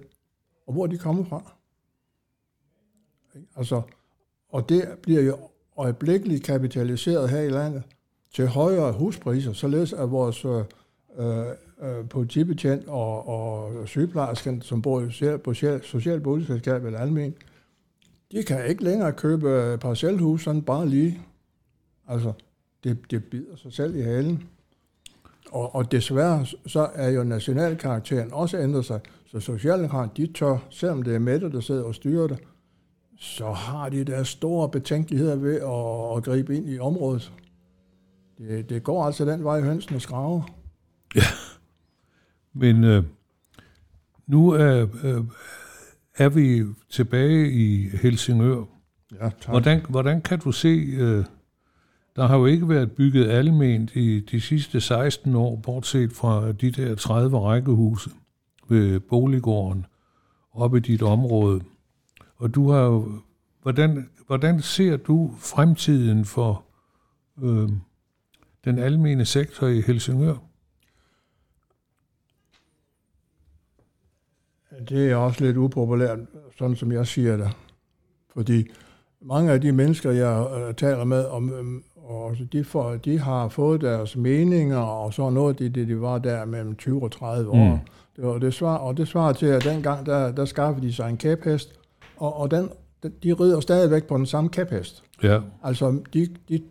og 0.67 0.73
hvor 0.73 0.87
de 0.87 0.97
kommer 0.97 1.23
fra. 1.23 1.53
Altså, 3.55 3.81
og 4.49 4.69
det 4.69 4.87
bliver 5.01 5.21
jo 5.21 5.37
øjeblikkeligt 5.77 6.43
kapitaliseret 6.43 7.29
her 7.29 7.41
i 7.41 7.49
landet 7.49 7.83
til 8.33 8.47
højere 8.47 8.93
huspriser, 8.93 9.53
således 9.53 9.93
at 9.93 10.11
vores 10.11 10.45
øh, 10.45 10.63
øh, 11.17 11.45
øh 11.81 12.09
politibetjent 12.09 12.87
og, 12.87 13.27
og 13.27 13.87
sygeplejersken, 13.87 14.61
som 14.61 14.81
bor 14.81 15.01
i, 15.01 15.37
på 15.37 15.53
social, 15.83 16.19
boligselskab 16.19 16.85
eller 16.85 16.99
almen, 16.99 17.35
de 18.31 18.43
kan 18.43 18.65
ikke 18.65 18.83
længere 18.83 19.13
købe 19.13 19.49
øh, 19.49 19.79
parcelhus 19.79 20.43
sådan 20.43 20.61
bare 20.61 20.89
lige. 20.89 21.21
Altså, 22.07 22.33
det, 22.83 23.11
det 23.11 23.23
bider 23.23 23.55
sig 23.55 23.73
selv 23.73 23.95
i 23.95 24.01
halen. 24.01 24.49
Og, 25.51 25.75
og 25.75 25.91
desværre 25.91 26.45
så 26.65 26.89
er 26.93 27.09
jo 27.09 27.23
nationalkarakteren 27.23 28.33
også 28.33 28.57
ændret 28.57 28.85
sig. 28.85 28.99
Så 29.27 29.39
Socialdemokraterne, 29.39 30.11
de 30.17 30.33
tør, 30.33 30.57
selvom 30.69 31.03
det 31.03 31.15
er 31.15 31.19
Mette, 31.19 31.51
der 31.51 31.59
sidder 31.59 31.83
og 31.83 31.95
styrer 31.95 32.27
det, 32.27 32.39
så 33.19 33.51
har 33.51 33.89
de 33.89 34.03
der 34.03 34.23
store 34.23 34.69
betænkeligheder 34.69 35.35
ved 35.35 35.55
at, 35.55 36.17
at 36.17 36.23
gribe 36.23 36.55
ind 36.55 36.69
i 36.69 36.79
området. 36.79 37.33
Det, 38.37 38.69
det 38.69 38.83
går 38.83 39.05
altså 39.05 39.25
den 39.25 39.43
vej, 39.43 39.61
hønsen 39.61 39.95
og 39.95 40.01
skraver. 40.01 40.41
Ja, 41.15 41.21
men 42.53 42.83
øh, 42.83 43.03
nu 44.27 44.49
er, 44.49 44.87
øh, 45.03 45.23
er 46.17 46.29
vi 46.29 46.63
tilbage 46.89 47.51
i 47.51 47.89
Helsingør. 48.01 48.63
Ja, 49.21 49.29
tak. 49.29 49.49
Hvordan, 49.49 49.85
hvordan 49.89 50.21
kan 50.21 50.39
du 50.39 50.51
se, 50.51 50.67
øh, 50.97 51.25
der 52.15 52.27
har 52.27 52.37
jo 52.37 52.45
ikke 52.45 52.69
været 52.69 52.91
bygget 52.91 53.29
alment 53.29 53.95
i 53.95 54.19
de 54.19 54.41
sidste 54.41 54.81
16 54.81 55.35
år, 55.35 55.55
bortset 55.55 56.11
fra 56.11 56.51
de 56.51 56.71
der 56.71 56.95
30 56.95 57.39
rækkehuse 57.39 58.09
ved 58.69 58.99
Boliggården 58.99 59.85
op 60.51 60.75
i 60.75 60.79
dit 60.79 61.01
område. 61.01 61.61
Og 62.35 62.55
du 62.55 62.71
har 62.71 62.81
jo, 62.81 63.21
hvordan, 63.61 64.09
hvordan 64.27 64.61
ser 64.61 64.97
du 64.97 65.33
fremtiden 65.37 66.25
for 66.25 66.65
øh, 67.43 67.69
den 68.65 68.79
almene 68.79 69.25
sektor 69.25 69.67
i 69.67 69.81
Helsingør? 69.81 70.35
Det 74.89 75.11
er 75.11 75.15
også 75.15 75.43
lidt 75.43 75.57
upopulært, 75.57 76.19
sådan 76.57 76.75
som 76.75 76.91
jeg 76.91 77.07
siger 77.07 77.37
det. 77.37 77.49
Fordi 78.33 78.67
mange 79.21 79.51
af 79.51 79.61
de 79.61 79.71
mennesker, 79.71 80.11
jeg 80.11 80.61
øh, 80.61 80.75
taler 80.75 81.03
med, 81.03 81.25
om, 81.25 81.53
øhm, 81.53 81.83
og 82.07 82.35
de, 82.51 82.63
får, 82.63 82.95
de 82.95 83.19
har 83.19 83.47
fået 83.47 83.81
deres 83.81 84.15
meninger, 84.15 84.77
og 84.77 85.13
så 85.13 85.29
noget 85.29 85.59
det, 85.59 85.75
det 85.75 85.87
de 85.87 86.01
var 86.01 86.17
der 86.17 86.45
mellem 86.45 86.75
20 86.75 87.03
og 87.03 87.11
30 87.11 87.49
år. 87.49 87.71
Mm. 87.71 87.77
Det 88.15 88.25
var, 88.25 88.37
det 88.37 88.53
svar, 88.53 88.77
og 88.77 88.97
det 88.97 89.07
svarer 89.07 89.33
til, 89.33 89.45
at 89.45 89.63
dengang, 89.63 90.05
der, 90.05 90.31
der 90.31 90.45
skaffede 90.45 90.87
de 90.87 90.93
sig 90.93 91.09
en 91.09 91.17
kæphest, 91.17 91.79
og, 92.17 92.39
og 92.39 92.51
den, 92.51 92.69
de 93.23 93.33
rider 93.33 93.59
stadigvæk 93.59 94.03
på 94.03 94.17
den 94.17 94.25
samme 94.25 94.49
kæphest. 94.49 95.03
Ja. 95.23 95.39
Altså, 95.63 95.99
de, 96.13 96.27
de, 96.49 96.61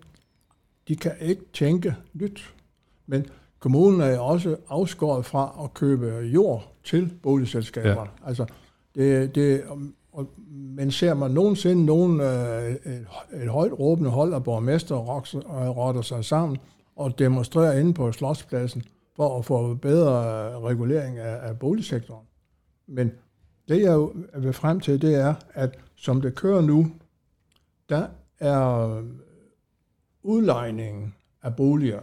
de 0.89 0.97
kan 0.97 1.13
ikke 1.21 1.43
tænke 1.53 1.95
nyt. 2.15 2.55
Men 3.07 3.27
kommunen 3.59 4.01
er 4.01 4.19
også 4.19 4.57
afskåret 4.69 5.25
fra 5.25 5.61
at 5.65 5.75
købe 5.75 6.07
jord 6.07 6.73
til 6.85 7.13
boligselskaberne. 7.23 8.11
Ja. 8.23 8.29
Altså, 8.29 8.47
det, 8.95 9.35
det, 9.35 9.63
og, 10.17 10.31
men 10.49 10.91
ser 10.91 11.15
man 11.15 11.31
nogensinde 11.31 11.85
nogen, 11.85 12.21
øh, 12.21 12.71
et, 12.71 13.07
et 13.43 13.49
højt 13.49 13.73
råbende 13.73 14.11
hold 14.11 14.35
af 14.35 14.45
borgmester 14.45 14.97
øh, 14.97 15.69
rotter 15.69 16.03
sig 16.03 16.25
sammen 16.25 16.59
og 16.97 17.19
demonstrerer 17.19 17.79
inde 17.79 17.95
på 17.95 18.13
Slotspladsen 18.13 18.83
for 19.17 19.39
at 19.39 19.45
få 19.45 19.75
bedre 19.75 20.51
øh, 20.51 20.63
regulering 20.63 21.19
af, 21.19 21.49
af 21.49 21.59
boligsektoren. 21.59 22.27
Men 22.87 23.13
det 23.69 23.83
jeg 23.83 24.09
vil 24.39 24.53
frem 24.53 24.81
til, 24.81 25.03
det 25.03 25.15
er, 25.15 25.35
at 25.51 25.79
som 25.97 26.21
det 26.21 26.35
kører 26.35 26.61
nu, 26.61 26.87
der 27.89 28.07
er 28.39 28.91
øh, 28.91 29.05
udlejningen 30.23 31.15
af 31.43 31.57
boliger, 31.57 32.01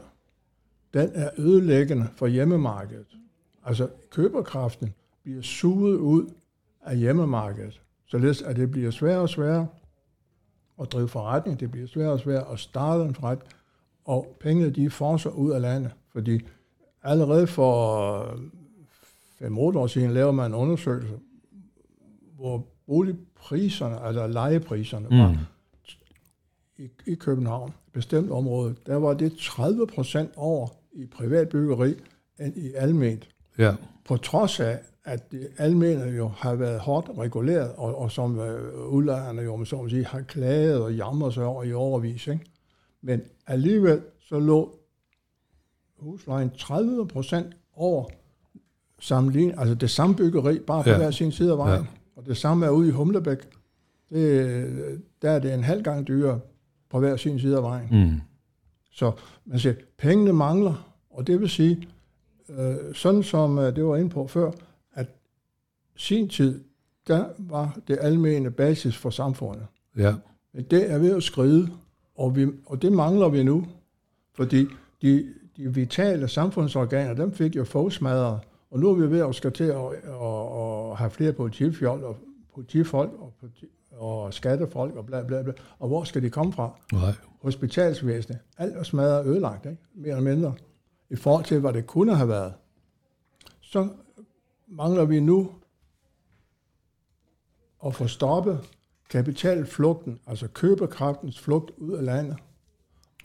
den 0.93 1.09
er 1.13 1.29
ødelæggende 1.37 2.07
for 2.15 2.27
hjemmemarkedet. 2.27 3.17
Altså 3.65 3.87
køberkraften 4.09 4.93
bliver 5.23 5.41
suget 5.41 5.97
ud 5.97 6.33
af 6.81 6.97
hjemmemarkedet, 6.97 7.81
således 8.13 8.41
at 8.41 8.55
det 8.55 8.71
bliver 8.71 8.91
sværere 8.91 9.19
og 9.19 9.29
sværere 9.29 9.67
at 10.81 10.91
drive 10.91 11.07
forretning, 11.07 11.59
det 11.59 11.71
bliver 11.71 11.87
sværere 11.87 12.11
og 12.11 12.19
sværere 12.19 12.51
at 12.51 12.59
starte 12.59 13.03
en 13.03 13.15
forretning, 13.15 13.53
og 14.05 14.37
pengene 14.39 14.69
de 14.69 14.89
forser 14.89 15.29
ud 15.29 15.51
af 15.51 15.61
landet, 15.61 15.91
fordi 16.11 16.41
allerede 17.03 17.47
for 17.47 18.39
5 19.39 19.57
år 19.57 19.87
siden 19.87 20.11
laver 20.11 20.31
man 20.31 20.51
en 20.51 20.53
undersøgelse, 20.53 21.13
hvor 22.35 22.65
boligpriserne, 22.87 24.01
altså 24.01 24.27
lejepriserne, 24.27 25.07
mm. 25.09 25.17
var 25.17 25.37
i, 26.77 26.89
i 27.05 27.15
København, 27.15 27.69
et 27.69 27.93
bestemt 27.93 28.31
område, 28.31 28.75
der 28.85 28.95
var 28.95 29.13
det 29.13 29.37
30 29.37 29.87
procent 29.87 30.31
over 30.35 30.67
i 30.91 31.05
privat 31.05 31.49
byggeri 31.49 31.95
end 32.39 32.57
i 32.57 32.73
alment. 32.73 33.29
Ja. 33.57 33.75
På 34.05 34.17
trods 34.17 34.59
af, 34.59 34.79
at 35.05 35.31
det 35.31 35.47
almene 35.57 36.03
jo 36.03 36.27
har 36.27 36.55
været 36.55 36.79
hårdt 36.79 37.09
reguleret, 37.17 37.71
og, 37.77 37.97
og 37.97 38.11
som 38.11 38.39
øh, 38.39 38.87
udlejerne 38.87 39.41
jo, 39.41 39.65
så 39.65 39.89
sige, 39.89 40.05
har 40.05 40.21
klaget 40.21 40.81
og 40.81 40.95
jamret 40.95 41.33
sig 41.33 41.45
over 41.45 41.63
i 41.63 41.73
overvis. 41.73 42.27
Ikke? 42.27 42.45
Men 43.01 43.21
alligevel 43.47 44.01
så 44.19 44.39
lå 44.39 44.75
huslejen 45.99 46.51
30 46.57 47.07
procent 47.07 47.55
over 47.73 48.05
sammenlignet, 48.99 49.55
altså 49.57 49.75
det 49.75 49.89
samme 49.89 50.15
byggeri, 50.15 50.59
bare 50.59 50.83
på 50.83 50.89
ja. 50.89 50.97
hver 50.97 51.11
sin 51.11 51.31
side 51.31 51.51
af 51.51 51.57
vejen. 51.57 51.81
Ja. 51.81 51.87
Og 52.15 52.25
det 52.25 52.37
samme 52.37 52.65
er 52.65 52.69
ude 52.69 52.87
i 52.87 52.91
Humlebæk. 52.91 53.37
Det, 54.09 55.01
der 55.21 55.31
er 55.31 55.39
det 55.39 55.53
en 55.53 55.63
halv 55.63 55.83
gang 55.83 56.07
dyrere 56.07 56.39
på 56.89 56.99
hver 56.99 57.15
sin 57.15 57.39
side 57.39 57.57
af 57.57 57.63
vejen. 57.63 57.87
Mm. 57.91 58.21
Så 58.91 59.11
man 59.45 59.59
siger, 59.59 59.75
pengene 59.97 60.33
mangler, 60.33 60.93
og 61.09 61.27
det 61.27 61.39
vil 61.39 61.49
sige, 61.49 61.87
øh, 62.59 62.95
sådan 62.95 63.23
som 63.23 63.59
øh, 63.59 63.75
det 63.75 63.85
var 63.85 63.95
inde 63.95 64.09
på 64.09 64.27
før, 64.27 64.51
at 64.93 65.07
sin 65.95 66.29
tid, 66.29 66.63
der 67.07 67.25
var 67.37 67.77
det 67.87 67.97
almene 68.01 68.51
basis 68.51 68.97
for 68.97 69.09
samfundet. 69.09 69.65
Ja. 69.97 70.13
Det 70.71 70.91
er 70.91 70.97
ved 70.97 71.15
at 71.15 71.23
skride, 71.23 71.69
og, 72.15 72.35
vi, 72.35 72.47
og 72.65 72.81
det 72.81 72.91
mangler 72.91 73.29
vi 73.29 73.43
nu, 73.43 73.65
fordi 74.33 74.67
de, 75.01 75.33
de 75.57 75.73
vitale 75.73 76.27
samfundsorganer, 76.27 77.13
dem 77.13 77.33
fik 77.33 77.55
jo 77.55 77.63
fogsmadret, 77.63 78.39
og 78.71 78.79
nu 78.79 78.89
er 78.89 78.93
vi 78.93 79.11
ved 79.11 79.19
at 79.19 79.35
skal 79.35 79.51
til 79.51 79.63
at, 79.63 79.85
at, 80.03 80.91
at 80.91 80.97
have 80.97 81.09
flere 81.09 81.33
politifjold 81.33 82.03
og 82.03 82.17
politifolk 82.53 83.11
og, 83.19 83.33
politi, 83.39 83.65
og 83.91 84.33
skattefolk 84.33 84.95
og 84.95 85.05
bla 85.05 85.23
bla 85.23 85.41
bla. 85.41 85.53
Og 85.79 85.87
hvor 85.87 86.03
skal 86.03 86.21
de 86.21 86.29
komme 86.29 86.53
fra? 86.53 86.79
Nej. 86.93 87.13
Hospitalsvæsenet. 87.41 88.39
Alt 88.57 88.77
er 88.77 88.83
smadret 88.83 89.25
ødelagt, 89.25 89.65
ikke? 89.65 89.81
mere 89.95 90.17
eller 90.17 90.35
mindre, 90.35 90.53
i 91.13 91.15
forhold 91.15 91.45
til, 91.45 91.59
hvad 91.59 91.73
det 91.73 91.87
kunne 91.87 92.15
have 92.15 92.29
været. 92.29 92.53
Så 93.61 93.89
mangler 94.67 95.05
vi 95.05 95.19
nu 95.19 95.51
at 97.85 97.95
få 97.95 98.07
stoppet 98.07 98.59
kapitalflugten, 99.09 100.19
altså 100.27 100.47
købekraftens 100.47 101.39
flugt 101.39 101.71
ud 101.77 101.93
af 101.93 102.05
landet. 102.05 102.37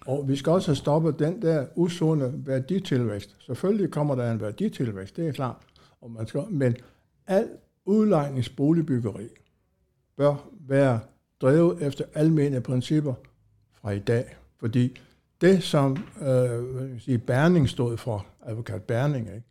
Og 0.07 0.29
vi 0.29 0.37
skal 0.37 0.53
også 0.53 0.69
have 0.69 0.77
stoppet 0.77 1.19
den 1.19 1.43
der 1.43 1.67
usunde 1.75 2.33
værditilvækst. 2.47 3.37
Selvfølgelig 3.47 3.91
kommer 3.91 4.15
der 4.15 4.33
en 4.33 4.41
værditilvækst, 4.41 5.17
det 5.17 5.29
er 5.29 5.33
klart. 5.33 5.57
Og 6.01 6.11
man 6.11 6.27
skal, 6.27 6.45
men 6.51 6.77
al 7.27 7.49
udlejningsboligbyggeri 7.85 9.29
bør 10.17 10.49
være 10.61 11.01
drevet 11.41 11.83
efter 11.83 12.05
almene 12.15 12.61
principper 12.61 13.15
fra 13.75 13.91
i 13.91 13.99
dag. 13.99 14.37
Fordi 14.61 15.01
det, 15.41 15.63
som 15.63 15.97
øh, 16.23 17.01
sige, 17.01 17.19
Berning 17.19 17.69
stod 17.69 17.97
for, 17.97 18.27
advokat 18.43 18.83
Berning, 18.83 19.27
ikke? 19.27 19.43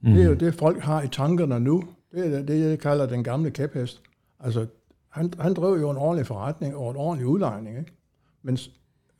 Mm. 0.00 0.12
det 0.12 0.22
er 0.22 0.28
jo 0.28 0.34
det, 0.34 0.54
folk 0.54 0.80
har 0.80 1.02
i 1.02 1.08
tankerne 1.08 1.60
nu. 1.60 1.84
Det 2.12 2.34
er 2.34 2.42
det, 2.42 2.60
jeg 2.60 2.78
kalder 2.78 3.06
den 3.06 3.24
gamle 3.24 3.50
kæphest. 3.50 4.02
Altså, 4.40 4.66
han, 5.08 5.32
han 5.40 5.54
drev 5.54 5.80
jo 5.80 5.90
en 5.90 5.96
ordentlig 5.96 6.26
forretning 6.26 6.76
og 6.76 6.90
en 6.90 6.96
ordentlig 6.96 7.26
udlejning. 7.26 7.78
Ikke? 7.78 7.92
Men 8.42 8.58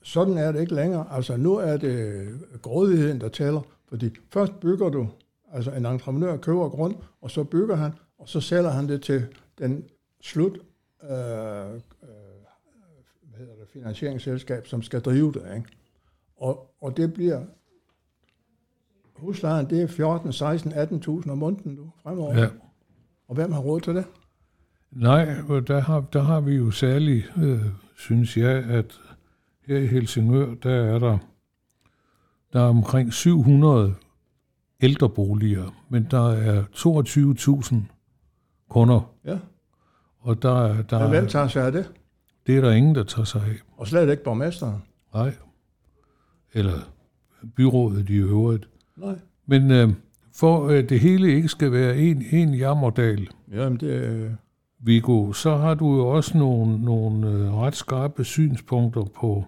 sådan 0.03 0.39
er 0.39 0.53
det 0.53 0.61
ikke 0.61 0.75
længere. 0.75 1.07
Altså, 1.11 1.37
nu 1.37 1.55
er 1.55 1.77
det 1.77 2.29
grådigheden, 2.62 3.21
der 3.21 3.29
tæller. 3.29 3.61
Fordi 3.89 4.11
først 4.33 4.61
bygger 4.61 4.89
du, 4.89 5.09
altså 5.53 5.71
en 5.71 5.87
entreprenør 5.87 6.37
køber 6.37 6.69
grund, 6.69 6.95
og 7.21 7.31
så 7.31 7.45
bygger 7.45 7.77
han, 7.77 7.93
og 8.19 8.29
så 8.29 8.41
sælger 8.41 8.71
han 8.71 8.89
det 8.89 9.03
til 9.03 9.27
den 9.59 9.85
slut 10.21 10.59
øh, 11.03 11.11
øh, 11.11 11.17
hvad 13.23 13.39
hedder 13.39 13.55
det, 13.55 13.69
finansieringsselskab, 13.73 14.67
som 14.67 14.83
skal 14.83 15.00
drive 15.00 15.33
det. 15.33 15.43
Ikke? 15.57 15.69
Og, 16.40 16.75
og 16.80 16.97
det 16.97 17.14
bliver 17.14 17.40
huslejen, 19.16 19.70
det 19.70 19.82
er 19.82 19.87
14, 19.87 20.32
16, 20.32 20.73
18.000 20.73 21.30
om 21.30 21.38
måneden 21.38 21.76
du, 21.76 21.90
fremover. 22.02 22.38
Ja. 22.38 22.49
Og 23.28 23.35
hvem 23.35 23.52
har 23.52 23.61
råd 23.61 23.80
til 23.80 23.94
det? 23.94 24.04
Nej, 24.90 25.25
der 25.66 25.80
har, 25.80 26.00
der 26.00 26.23
har 26.23 26.40
vi 26.40 26.54
jo 26.54 26.70
særligt, 26.70 27.32
øh, 27.37 27.61
synes 27.97 28.37
jeg, 28.37 28.64
at 28.64 29.00
her 29.66 29.78
i 29.78 29.87
Helsingør, 29.87 30.54
der 30.54 30.75
er 30.75 30.99
der, 30.99 31.18
der 32.52 32.61
er 32.61 32.68
omkring 32.68 33.12
700 33.12 33.94
ældreboliger, 34.80 35.85
men 35.88 36.06
der 36.11 36.30
er 36.30 36.64
22.000 36.75 37.76
kunder. 38.68 39.12
Ja. 39.25 39.38
Og 40.20 40.42
der, 40.42 40.82
der 40.82 41.02
ja, 41.02 41.09
hvem 41.09 41.26
tager 41.26 41.49
sig 41.49 41.66
af 41.66 41.73
det? 41.73 41.92
Det 42.47 42.56
er 42.56 42.61
der 42.61 42.70
ingen, 42.70 42.94
der 42.94 43.04
tager 43.04 43.25
sig 43.25 43.42
af. 43.42 43.56
Og 43.76 43.87
slet 43.87 44.11
ikke 44.11 44.25
borgmesteren? 44.25 44.82
Nej. 45.14 45.35
Eller 46.54 46.73
byrådet 47.57 48.11
i 48.11 48.16
øvrigt. 48.16 48.69
Nej. 48.97 49.19
Men 49.47 49.71
øh, 49.71 49.88
for 50.35 50.69
at 50.69 50.88
det 50.88 51.00
hele 51.00 51.35
ikke 51.35 51.49
skal 51.49 51.73
være 51.73 51.99
en, 51.99 52.25
en 52.33 52.54
jammerdal, 52.54 53.28
Jamen 53.52 53.80
det, 53.80 53.88
øh... 53.88 54.30
Viggo, 54.83 55.33
så 55.33 55.57
har 55.57 55.75
du 55.75 55.97
jo 55.97 56.09
også 56.09 56.38
nogle, 56.38 56.83
nogle 56.83 57.28
øh, 57.28 57.54
ret 57.54 57.76
skarpe 57.76 58.25
synspunkter 58.25 59.04
på, 59.04 59.45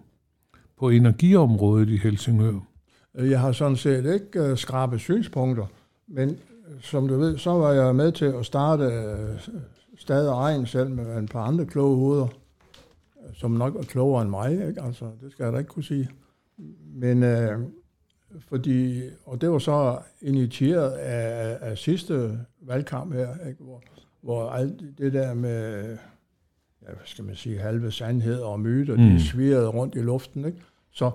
på 0.78 0.88
energiområdet 0.88 1.88
i 1.88 1.96
Helsingør. 1.96 2.58
Jeg 3.14 3.40
har 3.40 3.52
sådan 3.52 3.76
set 3.76 4.14
ikke 4.14 4.40
øh, 4.40 4.56
skarpe 4.56 4.98
synspunkter, 4.98 5.66
men 6.08 6.28
øh, 6.28 6.80
som 6.80 7.08
du 7.08 7.18
ved, 7.18 7.38
så 7.38 7.50
var 7.50 7.72
jeg 7.72 7.94
med 7.94 8.12
til 8.12 8.24
at 8.24 8.46
starte 8.46 8.84
øh, 8.84 9.48
stadig 9.98 10.28
egen 10.28 10.66
selv 10.66 10.90
med 10.90 11.18
en 11.18 11.28
par 11.28 11.44
andre 11.44 11.66
kloge 11.66 11.96
hoveder, 11.96 12.28
som 13.34 13.50
nok 13.50 13.74
var 13.74 13.82
klogere 13.82 14.22
end 14.22 14.30
mig, 14.30 14.52
ikke? 14.68 14.82
Altså, 14.82 15.04
det 15.22 15.32
skal 15.32 15.44
jeg 15.44 15.52
da 15.52 15.58
ikke 15.58 15.70
kunne 15.70 15.84
sige. 15.84 16.08
Men 16.94 17.22
øh, 17.22 17.58
fordi, 18.48 19.02
og 19.24 19.40
det 19.40 19.50
var 19.50 19.58
så 19.58 19.98
initieret 20.20 20.90
af, 20.90 21.58
af 21.60 21.78
sidste 21.78 22.38
valgkamp 22.60 23.14
her, 23.14 23.46
ikke? 23.48 23.62
Hvor, 23.62 23.82
hvor 24.20 24.50
alt 24.50 24.98
det 24.98 25.12
der 25.12 25.34
med, 25.34 25.88
ja, 26.82 26.86
hvad 26.86 27.04
skal 27.04 27.24
man 27.24 27.34
sige, 27.34 27.58
halve 27.58 27.92
sandhed 27.92 28.40
og 28.40 28.60
myter, 28.60 28.96
mm. 28.96 29.02
de 29.02 29.22
svirrede 29.22 29.68
rundt 29.68 29.94
i 29.94 29.98
luften. 29.98 30.44
Ikke? 30.44 30.58
Så 30.90 31.10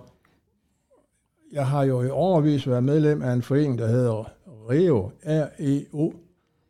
jeg 1.51 1.67
har 1.67 1.83
jo 1.83 2.03
i 2.03 2.09
overvis 2.09 2.67
været 2.67 2.83
medlem 2.83 3.21
af 3.21 3.33
en 3.33 3.41
forening, 3.41 3.77
der 3.77 3.87
hedder 3.87 4.31
REO, 4.47 5.11
R-E-O, 5.25 6.13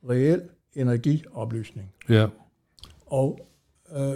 Reel 0.09 0.41
Energioplysning. 0.73 1.93
Ja. 2.09 2.27
Og 3.05 3.39
øh, 3.95 4.15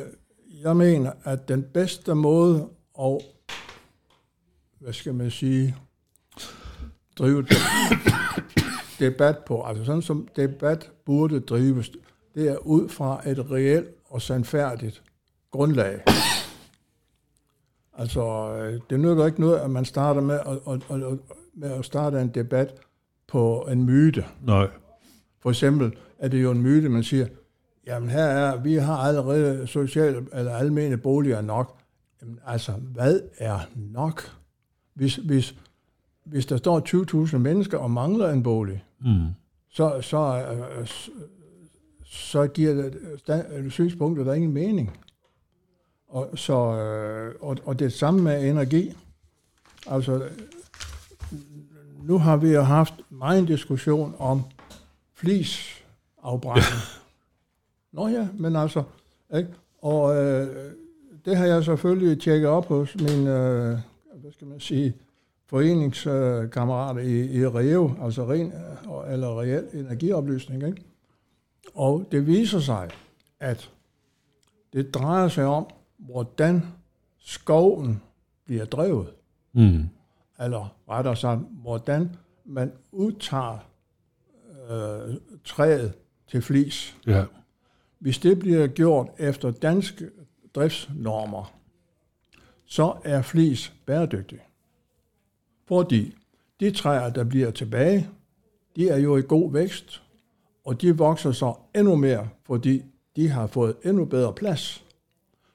jeg 0.64 0.78
mener, 0.78 1.12
at 1.24 1.48
den 1.48 1.64
bedste 1.64 2.16
måde 2.16 2.68
at, 3.00 3.22
hvad 4.82 4.94
skal 4.94 5.14
man 5.14 5.32
sige, 5.32 5.76
drive 7.18 7.46
debat 9.00 9.38
på, 9.38 9.64
altså 9.64 9.86
sådan 9.86 10.02
som 10.02 10.28
debat 10.36 10.92
burde 11.06 11.40
drives, 11.40 11.92
det 12.36 12.50
er 12.50 12.58
ud 12.58 12.90
fra 12.90 13.30
et 13.30 13.52
reelt 13.52 13.88
og 14.06 14.22
sandfærdigt 14.22 15.04
grundlag. 15.52 16.02
Altså, 17.98 18.54
det 18.90 19.00
nytter 19.00 19.26
ikke 19.26 19.42
noget, 19.42 19.60
at 19.60 19.70
man 19.70 19.86
starter 19.86 20.22
med 20.22 20.36
at, 20.36 20.74
at, 20.74 21.04
at, 21.04 21.20
med 21.54 21.72
at 21.72 21.86
starte 21.86 22.22
en 22.22 22.28
debat 22.28 22.74
på 23.28 23.68
en 23.72 23.84
myte. 23.84 24.26
Nej. 24.42 24.68
For 25.40 25.50
eksempel 25.50 25.94
er 26.20 26.28
det 26.28 26.44
jo 26.44 26.52
en 26.52 26.62
myte, 26.62 26.90
man 26.90 27.04
siger, 27.04 27.28
jamen 27.88 28.10
her 28.10 28.24
er, 28.24 28.58
vi 28.58 28.76
har 28.76 28.98
allerede 28.98 29.68
sociale 29.68 30.28
eller 30.34 30.56
almene 30.56 30.98
boliger 30.98 31.42
nok. 31.42 31.78
Jamen, 32.22 32.40
altså, 32.46 32.72
hvad 32.72 33.22
er 33.38 33.60
nok? 33.76 34.41
Hvis, 35.02 35.16
hvis, 35.16 35.56
hvis 36.24 36.46
der 36.46 36.58
står 36.58 36.80
20.000 37.28 37.38
mennesker 37.38 37.78
og 37.78 37.92
mangler 37.92 38.30
en 38.30 38.44
bolig, 38.44 38.84
mm. 39.00 39.26
så, 39.70 40.02
så, 40.02 40.46
så 42.06 42.48
giver 42.48 42.74
det 43.28 43.72
synspunktet 43.72 44.26
der 44.26 44.34
ingen 44.34 44.54
mening. 44.54 45.00
Og, 46.08 46.30
så, 46.36 46.54
øh, 46.54 47.36
og, 47.42 47.58
og 47.66 47.80
det 47.80 47.94
samme 47.94 48.22
med 48.22 48.50
energi. 48.50 48.94
Altså, 49.88 50.30
nu 52.04 52.18
har 52.18 52.38
vi 52.38 52.50
jo 52.50 52.62
haft 52.62 52.94
meget 53.10 53.48
diskussion 53.48 54.16
om 54.20 54.42
flisafbrænding. 55.14 56.82
Nå 57.94 58.08
ja, 58.08 58.28
men 58.34 58.56
altså, 58.56 58.84
ikke? 59.36 59.50
Og 59.82 60.16
øh, 60.16 60.72
det 61.26 61.38
har 61.38 61.46
jeg 61.46 61.64
selvfølgelig 61.64 62.22
tjekket 62.22 62.50
op 62.50 62.66
hos 62.66 62.96
min, 62.96 63.28
øh, 63.28 63.80
hvad 64.32 64.36
skal 64.36 64.48
man 64.48 64.60
sige, 64.60 64.94
foreningskammerater 65.46 67.02
i, 67.02 67.40
i 67.40 67.46
REO, 67.46 67.92
altså 68.02 68.26
ren, 68.32 68.54
eller 69.14 69.42
reel 69.42 69.68
energioplysning, 69.74 70.64
ikke? 70.68 70.84
Og 71.74 72.08
det 72.12 72.28
viser 72.28 72.60
sig, 72.60 72.90
at 73.40 73.72
det 74.74 74.94
drejer 74.94 75.28
sig 75.28 75.46
om, 75.46 75.68
hvordan 75.98 76.64
skoven 77.20 78.02
bliver 78.46 78.66
drevet. 78.66 79.08
Mm. 79.54 79.90
Eller 80.40 80.76
rettere 80.90 81.16
sagt, 81.16 81.42
hvordan 81.52 82.16
man 82.46 82.72
udtager 82.92 83.58
øh, 84.70 85.16
træet 85.46 85.94
til 86.28 86.42
flis. 86.42 86.98
Ja. 87.08 87.26
Hvis 88.00 88.20
det 88.20 88.40
bliver 88.40 88.68
gjort 88.68 89.08
efter 89.18 89.52
danske 89.52 90.10
driftsnormer, 90.56 91.61
så 92.72 92.98
er 93.04 93.22
flis 93.22 93.74
bæredygtig. 93.86 94.40
Fordi 95.68 96.16
de 96.60 96.72
træer, 96.72 97.10
der 97.10 97.24
bliver 97.24 97.52
tilbage, 97.52 98.10
de 98.76 98.90
er 98.90 98.98
jo 98.98 99.18
i 99.18 99.22
god 99.22 99.52
vækst, 99.52 100.04
og 100.66 100.82
de 100.82 100.98
vokser 100.98 101.32
så 101.32 101.54
endnu 101.76 101.96
mere, 101.96 102.30
fordi 102.44 102.84
de 103.16 103.30
har 103.30 103.48
fået 103.48 103.76
endnu 103.86 104.06
bedre 104.06 104.34
plads. 104.34 104.86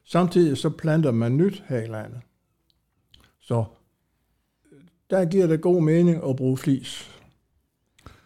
Samtidig 0.05 0.59
så 0.59 0.70
planter 0.70 1.11
man 1.11 1.37
nyt 1.37 1.64
her 1.68 1.79
i 1.79 1.87
landet. 1.87 2.20
Så 3.40 3.64
øh, 4.72 4.79
der 5.11 5.24
giver 5.24 5.46
det 5.46 5.61
god 5.61 5.83
mening 5.83 6.29
at 6.29 6.37
bruge 6.37 6.57
flis. 6.57 7.20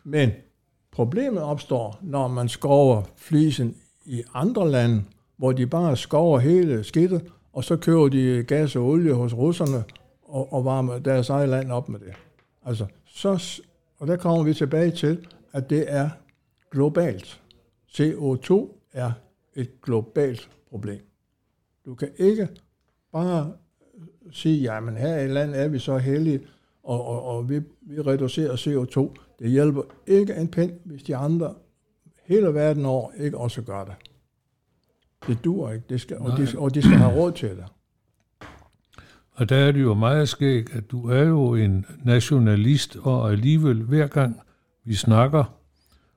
Men 0.04 0.30
problemet 0.90 1.42
opstår, 1.42 1.98
når 2.02 2.28
man 2.28 2.48
skover 2.48 3.02
flisen 3.16 3.76
i 4.04 4.22
andre 4.34 4.70
lande, 4.70 5.04
hvor 5.36 5.52
de 5.52 5.66
bare 5.66 5.96
skover 5.96 6.38
hele 6.38 6.84
skidtet, 6.84 7.30
og 7.52 7.64
så 7.64 7.76
køber 7.76 8.08
de 8.08 8.44
gas 8.48 8.76
og 8.76 8.84
olie 8.84 9.14
hos 9.14 9.34
russerne 9.34 9.84
og, 10.22 10.52
og 10.52 10.64
varmer 10.64 10.98
deres 10.98 11.30
eget 11.30 11.48
land 11.48 11.72
op 11.72 11.88
med 11.88 12.00
det. 12.00 12.12
Altså, 12.64 12.86
så, 13.04 13.60
og 13.98 14.06
der 14.06 14.16
kommer 14.16 14.44
vi 14.44 14.54
tilbage 14.54 14.90
til, 14.90 15.26
at 15.52 15.70
det 15.70 15.84
er 15.88 16.10
globalt. 16.70 17.42
CO2 17.88 18.68
er 18.92 19.12
et 19.54 19.82
globalt 19.82 20.50
problem. 20.70 21.00
Du 21.84 21.94
kan 21.94 22.08
ikke 22.16 22.48
bare 23.12 23.52
sige, 24.32 24.62
jamen 24.62 24.96
her 24.96 25.18
i 25.18 25.28
landet 25.28 25.60
er 25.60 25.68
vi 25.68 25.78
så 25.78 25.98
heldige, 25.98 26.40
og, 26.82 27.04
og, 27.04 27.22
og 27.22 27.48
vi, 27.48 27.60
vi 27.80 28.00
reducerer 28.00 28.56
CO2. 28.56 29.22
Det 29.38 29.50
hjælper 29.50 29.82
ikke 30.06 30.34
en 30.34 30.48
pind, 30.48 30.72
hvis 30.84 31.02
de 31.02 31.16
andre 31.16 31.54
hele 32.24 32.54
verden 32.54 32.86
over 32.86 33.10
ikke 33.12 33.38
også 33.38 33.62
gør 33.62 33.84
det. 33.84 34.09
Det 35.26 35.44
dur 35.44 35.70
ikke, 35.70 35.84
det 35.88 36.00
skal, 36.00 36.18
og, 36.18 36.38
de, 36.38 36.48
og 36.58 36.74
de 36.74 36.82
skal 36.82 36.96
have 36.96 37.12
råd 37.12 37.32
til 37.32 37.48
det. 37.48 37.64
Og 39.32 39.48
der 39.48 39.56
er 39.56 39.72
det 39.72 39.82
jo 39.82 39.94
meget 39.94 40.28
skægt, 40.28 40.74
at 40.74 40.90
du 40.90 41.08
er 41.08 41.22
jo 41.22 41.54
en 41.54 41.86
nationalist, 42.04 42.96
og 42.96 43.32
alligevel 43.32 43.82
hver 43.82 44.06
gang 44.06 44.40
vi 44.84 44.94
snakker, 44.94 45.44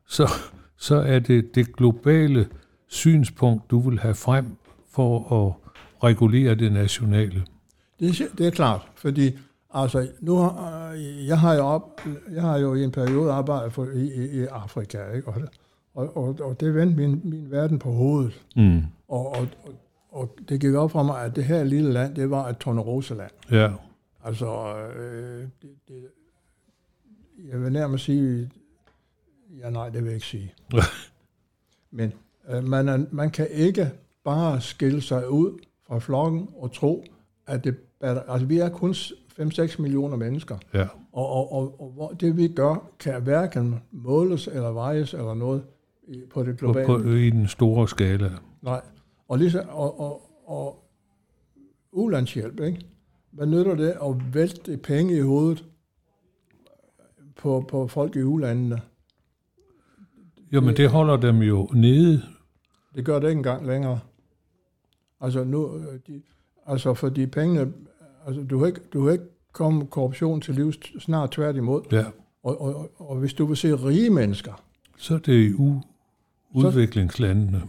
så, 0.07 0.29
så 0.77 0.95
er 0.95 1.19
det 1.19 1.55
det 1.55 1.75
globale 1.75 2.47
synspunkt, 2.87 3.71
du 3.71 3.79
vil 3.79 3.99
have 3.99 4.15
frem 4.15 4.45
for 4.91 5.45
at 5.45 5.53
regulere 6.03 6.55
det 6.55 6.71
nationale. 6.71 7.43
Det, 7.99 8.21
det 8.37 8.47
er 8.47 8.51
klart, 8.51 8.81
fordi 8.95 9.31
altså, 9.73 10.07
nu 10.19 10.35
har, 10.35 10.91
jeg, 11.27 11.39
har 11.39 11.53
jo 11.53 11.61
op, 11.61 12.01
jeg 12.31 12.41
har 12.41 12.57
jo 12.57 12.73
i 12.73 12.83
en 12.83 12.91
periode 12.91 13.31
arbejdet 13.31 13.73
for, 13.73 13.85
i, 13.85 14.13
i, 14.13 14.41
i 14.41 14.45
Afrika, 14.45 15.11
ikke? 15.15 15.27
Og, 15.27 15.41
Og, 15.93 16.17
og, 16.17 16.37
og 16.41 16.59
det 16.59 16.75
vendte 16.75 16.95
min, 16.95 17.21
min 17.23 17.51
verden 17.51 17.79
på 17.79 17.91
hovedet. 17.91 18.45
Mm. 18.55 18.81
Og, 19.07 19.27
og, 19.27 19.47
og, 20.09 20.35
det 20.49 20.61
gik 20.61 20.73
op 20.73 20.91
for 20.91 21.03
mig, 21.03 21.21
at 21.23 21.35
det 21.35 21.43
her 21.43 21.63
lille 21.63 21.93
land, 21.93 22.15
det 22.15 22.29
var 22.29 22.47
et 22.47 22.57
torneroseland. 22.57 23.31
Ja. 23.51 23.71
Altså, 24.23 24.75
øh, 24.97 25.47
det, 25.61 25.69
det, 25.87 26.03
jeg 27.51 27.61
vil 27.61 27.71
nærmest 27.71 28.05
sige, 28.05 28.51
ja 29.59 29.69
nej, 29.69 29.85
det 29.89 29.95
vil 30.01 30.05
jeg 30.05 30.15
ikke 30.15 30.27
sige. 30.27 30.53
Men 31.97 32.13
øh, 32.49 32.63
man, 32.63 32.89
er, 32.89 33.05
man 33.11 33.29
kan 33.31 33.47
ikke 33.51 33.91
bare 34.23 34.61
skille 34.61 35.01
sig 35.01 35.29
ud 35.29 35.59
fra 35.87 35.99
flokken 35.99 36.49
og 36.57 36.71
tro, 36.73 37.05
at 37.47 37.63
det 37.63 37.75
altså 38.01 38.45
vi 38.45 38.57
er 38.59 38.69
kun 38.69 38.91
5-6 38.91 39.81
millioner 39.81 40.17
mennesker, 40.17 40.57
Ja. 40.73 40.87
og, 41.11 41.29
og, 41.51 41.53
og, 41.81 41.93
og 41.97 42.21
det 42.21 42.37
vi 42.37 42.47
gør, 42.47 42.89
kan 42.99 43.21
hverken 43.21 43.81
måles 43.91 44.47
eller 44.47 44.71
vejes 44.71 45.13
eller 45.13 45.33
noget 45.33 45.63
på 46.29 46.43
det 46.43 46.57
På, 46.57 46.65
globale. 46.65 46.85
på, 46.85 46.97
I 47.09 47.29
den 47.29 47.47
store 47.47 47.87
skala. 47.87 48.31
Nej. 48.61 48.81
Og, 49.27 49.37
lige 49.37 49.51
så, 49.51 49.65
og, 49.69 49.99
og, 49.99 50.21
og 50.45 50.83
ulandshjælp, 51.91 52.59
ikke? 52.59 52.85
Hvad 53.31 53.45
nytter 53.47 53.75
det 53.75 53.89
at 53.89 54.33
vælte 54.35 54.77
penge 54.77 55.17
i 55.17 55.19
hovedet 55.19 55.65
på, 57.35 57.65
på 57.69 57.87
folk 57.87 58.15
i 58.15 58.21
ulandene? 58.21 58.81
Jo, 60.51 60.61
men 60.61 60.77
det 60.77 60.89
holder 60.89 61.17
dem 61.17 61.37
jo 61.37 61.69
nede. 61.73 62.21
Det 62.95 63.05
gør 63.05 63.19
det 63.19 63.27
ikke 63.29 63.37
engang 63.39 63.67
længere. 63.67 63.99
Altså, 65.21 65.43
nu, 65.43 65.75
øh, 65.77 65.99
de, 66.07 66.21
altså 66.65 66.93
fordi 66.93 67.25
pengene, 67.25 67.73
altså 68.27 68.43
du 68.43 68.59
har 68.59 68.65
ikke, 68.67 68.81
du 68.93 69.05
har 69.05 69.11
ikke 69.11 69.25
kommet 69.51 69.89
korruption 69.89 70.41
til 70.41 70.55
livs, 70.55 71.03
snart 71.03 71.31
tværtimod. 71.31 71.81
Ja. 71.91 72.05
Og, 72.43 72.61
og, 72.61 72.91
og, 73.09 73.15
hvis 73.17 73.33
du 73.33 73.45
vil 73.45 73.57
se 73.57 73.75
rige 73.75 74.09
mennesker, 74.09 74.63
Så 74.97 75.13
er 75.13 75.17
det 75.19 75.53
u- 75.53 75.87
udviklingslandene. 76.53 77.61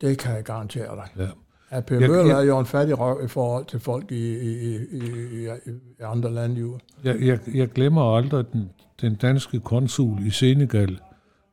det 0.00 0.18
kan 0.18 0.34
jeg 0.34 0.44
garantere 0.44 0.96
dig. 0.96 1.08
Ja. 1.24 1.28
At 1.70 1.86
Per 1.86 1.98
Jeg- 2.00 2.10
Møller 2.10 2.26
jeg- 2.26 2.38
er 2.40 2.46
jo 2.46 2.58
en 2.58 2.66
fattig 2.66 2.98
røv 2.98 3.24
i 3.24 3.28
forhold 3.28 3.64
til 3.66 3.80
folk 3.80 4.12
i, 4.12 4.38
i, 4.38 4.76
i, 4.76 4.76
i, 4.92 5.46
i 5.46 6.02
andre 6.02 6.32
lande. 6.32 6.60
Jo. 6.60 6.78
Jeg, 7.04 7.20
jeg, 7.20 7.38
jeg 7.54 7.68
glemmer 7.68 8.16
aldrig 8.16 8.52
den, 8.52 8.70
den 9.00 9.14
danske 9.14 9.60
konsul 9.60 10.26
i 10.26 10.30
Senegal. 10.30 10.98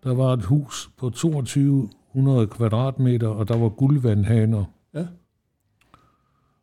Der 0.03 0.13
var 0.13 0.33
et 0.33 0.43
hus 0.43 0.89
på 0.97 1.09
2200 1.09 2.47
kvadratmeter, 2.47 3.27
og 3.27 3.47
der 3.47 3.57
var 3.57 3.69
guldvandhaner. 3.69 4.63
Ja. 4.93 5.05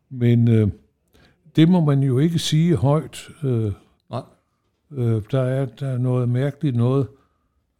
Men 0.09 0.47
øh, 0.47 0.67
det 1.55 1.69
må 1.69 1.85
man 1.85 2.03
jo 2.03 2.19
ikke 2.19 2.39
sige 2.39 2.75
højt. 2.75 3.29
Øh, 3.43 3.71
Nej. 4.09 4.21
øh, 4.91 5.21
der, 5.31 5.41
er, 5.41 5.65
der 5.65 5.87
er 5.87 5.97
noget 5.97 6.29
mærkeligt 6.29 6.75
noget. 6.75 7.07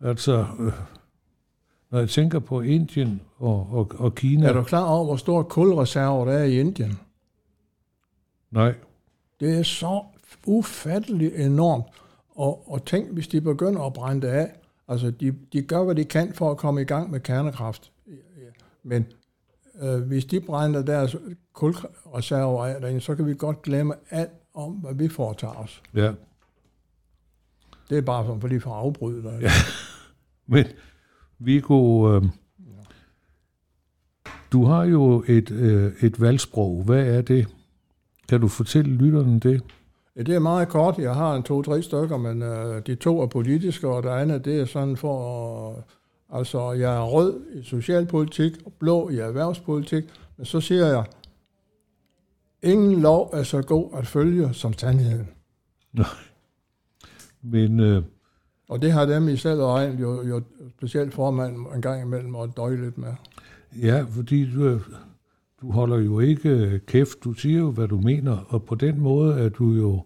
Altså, 0.02 0.46
øh, 0.60 0.72
når 1.96 2.00
jeg 2.00 2.10
tænker 2.10 2.40
på 2.40 2.62
Indien 2.62 3.22
og, 3.38 3.68
og, 3.72 3.92
og 3.98 4.16
Kina... 4.16 4.48
Er 4.48 4.54
du 4.54 4.64
klar 4.64 4.84
over, 4.84 5.06
hvor 5.06 5.16
store 5.16 5.44
kulreserver 5.44 6.26
der 6.26 6.32
er 6.32 6.44
i 6.44 6.60
Indien? 6.60 7.00
Nej, 8.52 8.74
Det 9.40 9.60
er 9.60 9.64
så 9.64 10.04
ufatteligt 10.46 11.36
enormt. 11.36 11.86
Og, 12.30 12.72
og 12.72 12.86
tænk, 12.86 13.12
hvis 13.12 13.28
de 13.28 13.42
begynder 13.42 13.82
at 13.82 13.94
brænde 13.94 14.22
det 14.22 14.34
af. 14.34 14.52
Altså, 14.88 15.12
de, 15.12 15.36
de 15.54 15.62
gør, 15.62 15.84
hvad 15.84 15.96
de 15.96 16.06
kan 16.06 16.34
for 16.34 16.52
at 16.52 16.58
komme 16.58 16.82
i 16.82 16.86
gang 16.86 17.12
med 17.12 17.20
kernekraft. 17.20 17.92
Men 18.84 19.06
øh, 19.82 20.02
hvis 20.02 20.26
de 20.26 20.40
brænder 20.40 20.82
deres 20.82 21.16
kulreserver 21.54 22.66
af 22.66 22.82
derinde, 22.82 23.02
så 23.02 23.16
kan 23.16 23.26
vi 23.28 23.36
godt 23.36 23.62
glemme 23.62 23.94
alt 24.10 24.32
om, 24.54 24.72
hvad 24.72 24.94
vi 24.94 25.08
foretager 25.08 25.54
os. 25.54 25.82
ja. 25.94 26.12
Det 27.90 27.98
er 27.98 28.02
bare 28.02 28.26
sådan, 28.26 28.42
for 28.42 28.48
lige 28.48 28.62
for 28.62 28.72
at 28.72 28.78
afbryde 28.78 29.24
dig. 29.24 29.40
Ja. 29.42 29.52
Men 30.54 30.66
Viggo, 31.40 32.10
øh, 32.16 32.24
du 34.52 34.66
har 34.66 34.84
jo 34.84 35.24
et, 35.28 35.52
øh, 35.52 35.94
et 36.02 36.22
valgsprog. 36.22 36.84
Hvad 36.84 37.08
er 37.08 37.22
det? 37.22 37.48
Kan 38.30 38.42
du 38.42 38.48
fortælle 38.48 38.96
lytterne 38.96 39.40
det? 39.40 39.62
Ja, 40.16 40.22
det 40.22 40.36
er 40.36 40.40
meget 40.40 40.70
kort. 40.70 40.98
Jeg 40.98 41.16
har 41.16 41.36
en 41.36 41.44
to-tre 41.44 41.82
stykker, 41.82 42.18
men 42.18 42.42
øh, 42.42 42.82
de 42.88 42.96
to 42.96 43.22
er 43.22 43.28
politiske, 43.28 43.88
og 43.88 44.04
det 44.04 44.10
andet, 44.10 44.46
det 44.46 44.60
er 44.60 44.66
sådan 44.66 44.98
for... 44.98 45.78
Øh, 45.78 45.84
altså, 46.40 46.72
jeg 46.72 46.96
er 46.96 47.04
rød 47.04 47.42
i 47.54 47.64
socialpolitik, 47.64 48.54
og 48.66 48.74
blå 48.80 49.10
i 49.10 49.18
erhvervspolitik, 49.18 50.04
men 50.38 50.46
så 50.46 50.62
siger 50.62 50.86
jeg, 50.86 51.06
ingen 52.64 53.02
lov 53.02 53.30
er 53.34 53.44
så 53.44 53.62
god 53.62 53.90
at 53.98 54.08
følge 54.08 54.54
som 54.54 54.74
sandheden. 54.74 55.30
Men 57.42 57.80
øh, 57.80 58.04
Og 58.70 58.82
det 58.82 58.92
har 58.92 59.06
dem 59.06 59.30
i 59.30 59.38
selv 59.38 59.60
og 59.62 59.78
egen 59.80 60.00
jo, 60.00 60.24
jo 60.28 60.42
specielt 60.78 61.14
formand 61.14 61.58
en 61.76 61.82
gang 61.82 62.02
imellem 62.02 62.36
at 62.36 62.50
døje 62.58 62.78
lidt 62.82 62.98
med. 62.98 63.14
ja, 63.82 64.02
fordi 64.10 64.52
du, 64.54 64.66
er- 64.68 64.80
du 65.62 65.72
holder 65.72 65.98
jo 65.98 66.20
ikke 66.20 66.50
øh, 66.50 66.80
kæft. 66.80 67.24
Du 67.24 67.34
siger 67.34 67.60
jo, 67.60 67.72
hvad 67.72 67.88
du 67.88 67.98
mener, 68.02 68.38
og 68.48 68.64
på 68.64 68.76
den 68.76 69.00
måde 69.00 69.40
er 69.40 69.50
du 69.50 69.72
jo 69.74 70.04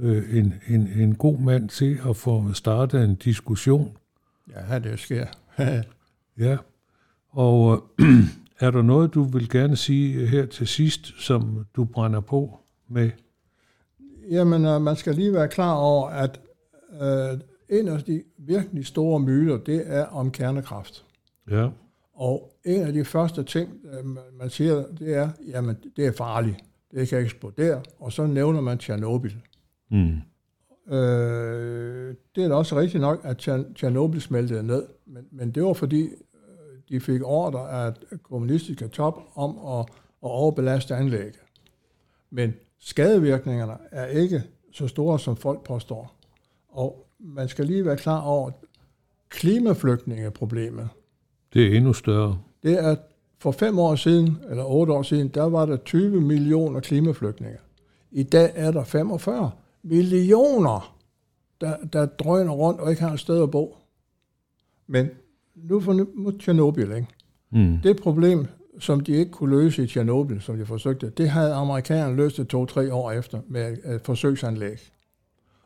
øh, 0.00 0.38
en, 0.38 0.54
en, 0.68 0.88
en 0.96 1.14
god 1.14 1.38
mand 1.38 1.68
til 1.68 1.98
at 2.08 2.16
få 2.16 2.52
startet 2.52 3.04
en 3.04 3.14
diskussion. 3.14 3.96
Ja, 4.70 4.78
det 4.78 4.98
sker. 4.98 5.26
Ja, 6.38 6.56
og 7.30 7.84
øh, 8.00 8.06
er 8.60 8.70
der 8.70 8.82
noget, 8.82 9.14
du 9.14 9.22
vil 9.22 9.48
gerne 9.50 9.76
sige 9.76 10.26
her 10.26 10.46
til 10.46 10.66
sidst, 10.66 11.12
som 11.18 11.66
du 11.76 11.84
brænder 11.84 12.20
på 12.20 12.58
med? 12.88 13.10
Jamen, 14.30 14.64
øh, 14.64 14.80
man 14.82 14.96
skal 14.96 15.14
lige 15.14 15.32
være 15.32 15.48
klar 15.48 15.72
over, 15.74 16.08
at 16.08 16.40
øh, 17.02 17.38
en 17.68 17.88
af 17.88 18.02
de 18.02 18.22
virkelig 18.38 18.86
store 18.86 19.20
myter, 19.20 19.56
det 19.56 19.82
er 19.86 20.04
om 20.06 20.30
kernekraft. 20.30 21.04
Ja, 21.50 21.68
Og 22.14 22.56
en 22.64 22.82
af 22.82 22.92
de 22.92 23.04
første 23.04 23.42
ting, 23.42 23.70
øh, 23.84 24.06
man- 24.38 24.50
siger, 24.50 24.84
det 24.98 25.14
er, 25.14 25.28
jamen, 25.48 25.76
det 25.96 26.06
er 26.06 26.12
farligt. 26.12 26.56
Det 26.90 27.08
kan 27.08 27.18
eksplodere. 27.18 27.82
Og 27.98 28.12
så 28.12 28.26
nævner 28.26 28.60
man 28.60 28.78
Tjernobyl. 28.78 29.32
mm. 29.90 30.16
Øh, 30.94 32.14
det 32.36 32.44
er 32.44 32.48
da 32.48 32.54
også 32.54 32.76
rigtigt 32.76 33.00
nok, 33.00 33.20
at 33.24 33.36
Tjer- 33.48 33.72
Tjernobyl 33.74 34.20
smeltede 34.20 34.62
ned. 34.62 34.86
Men, 35.06 35.24
men 35.32 35.50
det 35.50 35.62
var 35.64 35.72
fordi, 35.72 36.02
øh, 36.02 36.78
de 36.88 37.00
fik 37.00 37.20
ordre 37.24 37.70
af 37.70 37.92
kommunistiske 38.22 38.88
top 38.88 39.18
om 39.34 39.58
at, 39.78 39.78
at 40.22 40.30
overbelaste 40.30 40.94
anlægget. 40.94 41.40
Men 42.30 42.54
skadevirkningerne 42.78 43.72
er 43.90 44.06
ikke 44.06 44.42
så 44.72 44.86
store, 44.88 45.18
som 45.18 45.36
folk 45.36 45.64
påstår. 45.64 46.14
Og 46.68 47.03
man 47.24 47.48
skal 47.48 47.66
lige 47.66 47.84
være 47.84 47.96
klar 47.96 48.20
over 48.20 48.50
klimaflygtningeproblemet. 49.28 50.88
det 51.54 51.66
er 51.66 51.76
endnu 51.76 51.92
større. 51.92 52.38
Det 52.62 52.84
er 52.84 52.96
for 53.38 53.52
fem 53.52 53.78
år 53.78 53.94
siden, 53.94 54.38
eller 54.50 54.64
otte 54.64 54.92
år 54.92 55.02
siden, 55.02 55.28
der 55.28 55.42
var 55.42 55.66
der 55.66 55.76
20 55.76 56.20
millioner 56.20 56.80
klimaflygtninge. 56.80 57.58
I 58.10 58.22
dag 58.22 58.52
er 58.54 58.70
der 58.70 58.84
45 58.84 59.50
millioner, 59.82 60.96
der, 61.60 61.76
der 61.92 62.06
drøner 62.06 62.52
rundt 62.52 62.80
og 62.80 62.90
ikke 62.90 63.02
har 63.02 63.12
et 63.12 63.20
sted 63.20 63.42
at 63.42 63.50
bo. 63.50 63.76
Men 64.86 65.10
nu 65.54 65.80
for 65.80 65.92
nu 65.92 66.30
Tjernobyl, 66.30 66.92
ikke? 66.92 67.06
Mm. 67.50 67.78
Det 67.82 68.00
problem, 68.02 68.46
som 68.78 69.00
de 69.00 69.12
ikke 69.12 69.30
kunne 69.30 69.56
løse 69.56 69.84
i 69.84 69.86
Tjernobyl, 69.86 70.40
som 70.40 70.56
de 70.56 70.66
forsøgte, 70.66 71.10
det 71.10 71.30
havde 71.30 71.54
amerikanerne 71.54 72.16
løst 72.16 72.36
det 72.36 72.48
to-tre 72.48 72.94
år 72.94 73.10
efter 73.10 73.40
med 73.48 73.76
et 73.94 74.00
forsøgsanlæg. 74.04 74.90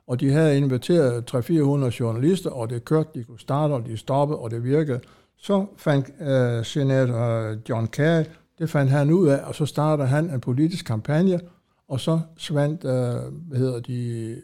Og 0.08 0.20
de 0.20 0.30
havde 0.30 0.56
inviteret 0.56 1.34
300-400 1.34 2.00
journalister, 2.00 2.50
og 2.50 2.70
det 2.70 2.84
kørte, 2.84 3.08
de 3.14 3.24
kunne 3.24 3.40
starte, 3.40 3.72
og 3.72 3.86
de 3.86 3.96
stoppede, 3.96 4.38
og 4.38 4.50
det 4.50 4.64
virkede. 4.64 5.00
Så 5.36 5.66
fandt 5.76 6.06
øh, 6.20 6.64
senator 6.64 7.50
øh, 7.50 7.56
John 7.68 7.86
Kerry, 7.86 8.24
det 8.58 8.70
fandt 8.70 8.90
han 8.90 9.10
ud 9.10 9.28
af, 9.28 9.48
og 9.48 9.54
så 9.54 9.66
startede 9.66 10.08
han 10.08 10.30
en 10.30 10.40
politisk 10.40 10.86
kampagne, 10.86 11.40
og 11.88 12.00
så 12.00 12.20
svandt 12.36 12.84
øh, 12.84 13.32
hvad 13.48 13.58
hedder 13.58 13.80
de, 13.80 14.36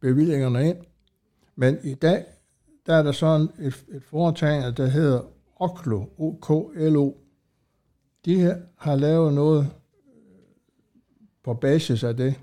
bevillingerne 0.00 0.68
ind. 0.68 0.76
Men 1.56 1.78
i 1.82 1.94
dag, 1.94 2.24
der 2.86 2.94
er 2.94 3.02
der 3.02 3.12
sådan 3.12 3.48
et, 3.58 3.84
et 3.94 4.04
foretagende, 4.04 4.72
der 4.72 4.86
hedder 4.86 5.20
OKLO, 5.56 6.04
O-K-L-O. 6.18 7.12
De 8.24 8.40
her 8.40 8.56
har 8.78 8.96
lavet 8.96 9.34
noget 9.34 9.68
på 11.44 11.54
basis 11.54 12.04
af 12.04 12.16
det. 12.16 12.34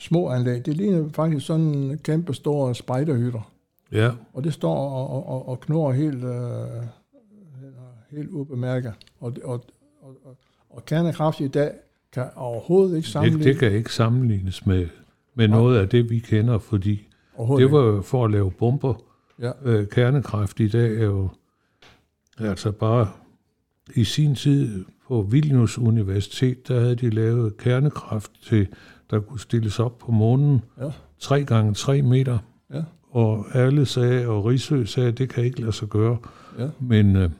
Små 0.00 0.28
anlæg. 0.28 0.66
Det 0.66 0.76
ligner 0.76 1.08
faktisk 1.08 1.46
sådan 1.46 1.64
en 1.64 1.98
kæmpe 1.98 2.34
store 2.34 2.74
spejderhytter. 2.74 3.50
Ja, 3.92 4.10
Og 4.32 4.44
det 4.44 4.52
står 4.52 4.90
og, 4.90 5.26
og, 5.28 5.48
og 5.48 5.60
knurrer 5.60 5.92
helt, 5.92 6.24
øh, 6.24 6.82
helt 8.10 8.30
ubemærket. 8.30 8.92
Og, 9.20 9.36
og, 9.44 9.64
og, 10.02 10.16
og, 10.24 10.36
og 10.70 10.84
kernekraft 10.84 11.40
i 11.40 11.48
dag 11.48 11.70
kan 12.12 12.24
overhovedet 12.36 12.96
ikke 12.96 13.04
det, 13.04 13.12
sammenligne. 13.12 13.44
det 13.44 13.58
kan 13.58 13.72
ikke 13.72 13.92
sammenlignes 13.92 14.66
med, 14.66 14.86
med 15.34 15.48
noget 15.48 15.78
af 15.78 15.88
det, 15.88 16.10
vi 16.10 16.18
kender, 16.18 16.58
fordi 16.58 17.08
det 17.58 17.72
var 17.72 17.80
jo 17.80 18.02
for 18.02 18.24
at 18.24 18.30
lave 18.30 18.50
bomber. 18.50 18.94
Ja. 19.40 19.50
Øh, 19.64 19.88
kernekraft 19.88 20.60
i 20.60 20.68
dag 20.68 20.96
er 20.96 21.04
jo 21.04 21.28
altså 22.38 22.72
bare 22.72 23.08
i 23.94 24.04
sin 24.04 24.34
tid 24.34 24.84
på 25.08 25.22
Vilnius 25.22 25.78
Universitet, 25.78 26.68
der 26.68 26.80
havde 26.80 26.96
de 26.96 27.10
lavet 27.10 27.56
kernekraft 27.56 28.30
til, 28.42 28.68
der 29.10 29.20
kunne 29.20 29.40
stilles 29.40 29.80
op 29.80 29.98
på 29.98 30.12
månen 30.12 30.62
Ja. 30.80 30.90
3 31.18 31.44
gange 31.44 31.74
3 31.74 32.02
meter 32.02 32.38
Ja. 32.74 32.82
og 33.10 33.44
alle 33.54 33.86
sagde, 33.86 34.26
og 34.28 34.44
Rigsø 34.44 34.84
sagde, 34.84 35.08
at 35.08 35.18
det 35.18 35.28
kan 35.28 35.44
ikke 35.44 35.60
lade 35.60 35.72
sig 35.72 35.88
gøre. 35.88 36.18
Ja. 36.58 36.68
Men 36.80 37.16
øh, 37.16 37.30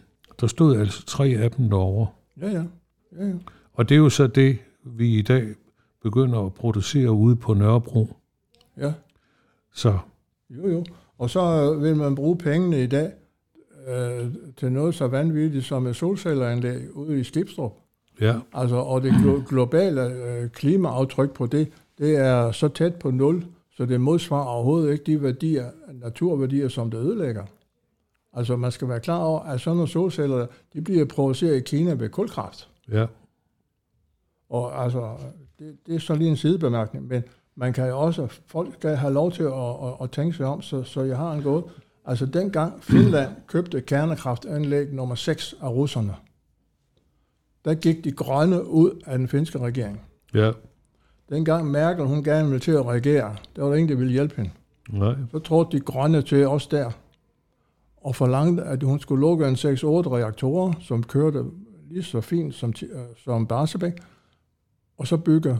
der 0.41 0.47
stod 0.47 0.77
altså 0.77 1.07
tre 1.07 1.27
af 1.27 1.51
dem 1.51 1.69
derovre. 1.71 2.07
Ja, 2.41 2.49
ja. 2.51 2.65
ja, 3.19 3.27
ja. 3.27 3.35
Og 3.73 3.89
det 3.89 3.95
er 3.95 3.99
jo 3.99 4.09
så 4.09 4.27
det, 4.27 4.59
vi 4.85 5.19
i 5.19 5.23
dag 5.23 5.49
begynder 6.03 6.41
at 6.47 6.55
producere 6.55 7.13
ude 7.13 7.37
på 7.37 7.55
Nørrebro. 7.55 8.09
ja. 8.79 8.93
Så 9.75 9.99
Jo, 10.51 10.69
jo. 10.69 10.85
Og 11.19 11.31
så 11.31 11.75
vil 11.81 11.97
man 11.97 12.15
bruge 12.15 12.39
pengene 12.39 12.83
i 12.83 12.87
dag 12.87 13.13
øh, 13.89 14.35
til 14.57 14.73
noget 14.73 14.95
så 14.95 15.07
vanvittigt 15.07 15.65
som 15.65 15.87
et 15.87 15.97
solcelleranlæg 15.97 16.97
ude 16.97 17.21
i 17.21 17.25
Stipstrup. 17.25 17.73
Ja, 18.21 18.35
Altså, 18.53 18.77
og 18.77 19.03
det 19.03 19.13
glo- 19.13 19.49
globale 19.49 20.07
øh, 20.07 20.49
klimaaftryk 20.51 21.31
på 21.31 21.47
det, 21.47 21.69
det 21.99 22.17
er 22.17 22.53
så 22.53 22.69
tæt 22.69 22.95
på 22.95 23.11
nul, 23.11 23.45
så 23.77 23.87
det 23.87 24.01
modsvarer 24.01 24.45
overhovedet 24.47 24.93
ikke 24.93 25.05
de 25.05 25.23
værdier, 25.23 25.71
naturværdier, 25.93 26.69
som 26.69 26.91
det 26.91 26.99
ødelægger. 26.99 27.45
Altså, 28.33 28.57
man 28.57 28.73
skal 28.73 28.89
være 28.89 29.01
klar 29.01 29.19
over, 29.19 29.41
at 29.41 29.61
sådan 29.61 29.77
nogle 29.77 29.91
solceller, 29.91 30.47
de 30.73 30.81
bliver 30.83 31.05
produceret 31.05 31.57
i 31.57 31.61
Kina 31.61 31.93
ved 31.93 32.09
kulkraft. 32.09 32.69
ja, 32.93 33.07
Og 34.49 34.85
altså, 34.85 35.17
det, 35.59 35.77
det 35.87 35.95
er 35.95 35.99
så 35.99 36.15
lige 36.15 36.31
en 36.31 36.37
sidebemærkning, 36.37 37.07
men 37.09 37.23
man 37.57 37.73
kan 37.73 37.89
jo 37.89 37.99
også, 38.01 38.29
folk 38.47 38.75
skal 38.75 38.97
have 38.97 39.13
lov 39.13 39.33
til 39.33 39.43
at, 39.43 39.53
at, 39.53 39.93
at 40.03 40.11
tænke 40.11 40.37
sig 40.37 40.47
om, 40.47 40.63
så, 40.63 40.83
så 40.83 41.03
jeg 41.03 41.17
har 41.17 41.33
en 41.33 41.43
gåde. 41.43 41.65
Altså 42.05 42.27
dengang 42.27 42.83
Finland 42.85 43.31
købte 43.47 43.81
kernekraftanlæg 43.81 44.93
nummer 44.93 45.15
6 45.15 45.55
af 45.63 45.69
russerne, 45.69 46.15
der 47.65 47.75
gik 47.75 48.05
de 48.05 48.13
grønne 48.13 48.67
ud 48.67 49.03
af 49.07 49.19
den 49.19 49.29
finske 49.29 49.59
regering. 49.59 50.01
ja, 50.35 50.51
Dengang 51.31 51.71
Merkel, 51.71 52.05
hun 52.05 52.25
gerne 52.25 52.45
ville 52.49 52.61
til 52.61 52.71
at 52.73 52.87
regere, 52.87 53.37
der 53.57 53.63
var 53.63 53.69
der 53.69 53.77
ingen, 53.77 53.89
der 53.89 53.97
ville 53.97 54.13
hjælpe 54.13 54.35
hende. 54.37 54.51
nej, 54.91 55.15
Så 55.31 55.39
trådte 55.39 55.77
de 55.77 55.81
grønne 55.83 56.23
til 56.23 56.47
os 56.49 56.67
der, 56.67 56.91
og 57.97 58.17
forlangte, 58.17 58.63
at 58.63 58.83
hun 58.83 59.01
skulle 59.01 59.21
lukke 59.21 59.47
en 59.49 59.55
6-8 59.55 59.59
reaktorer, 59.87 60.73
som 60.81 61.03
kørte 61.03 61.45
lige 61.91 62.03
så 62.03 62.21
fint 62.21 62.55
som, 62.55 62.73
øh, 62.83 62.99
som 63.25 63.47
Barsebæk, 63.47 63.93
og 64.99 65.07
så 65.07 65.17
bygge 65.17 65.59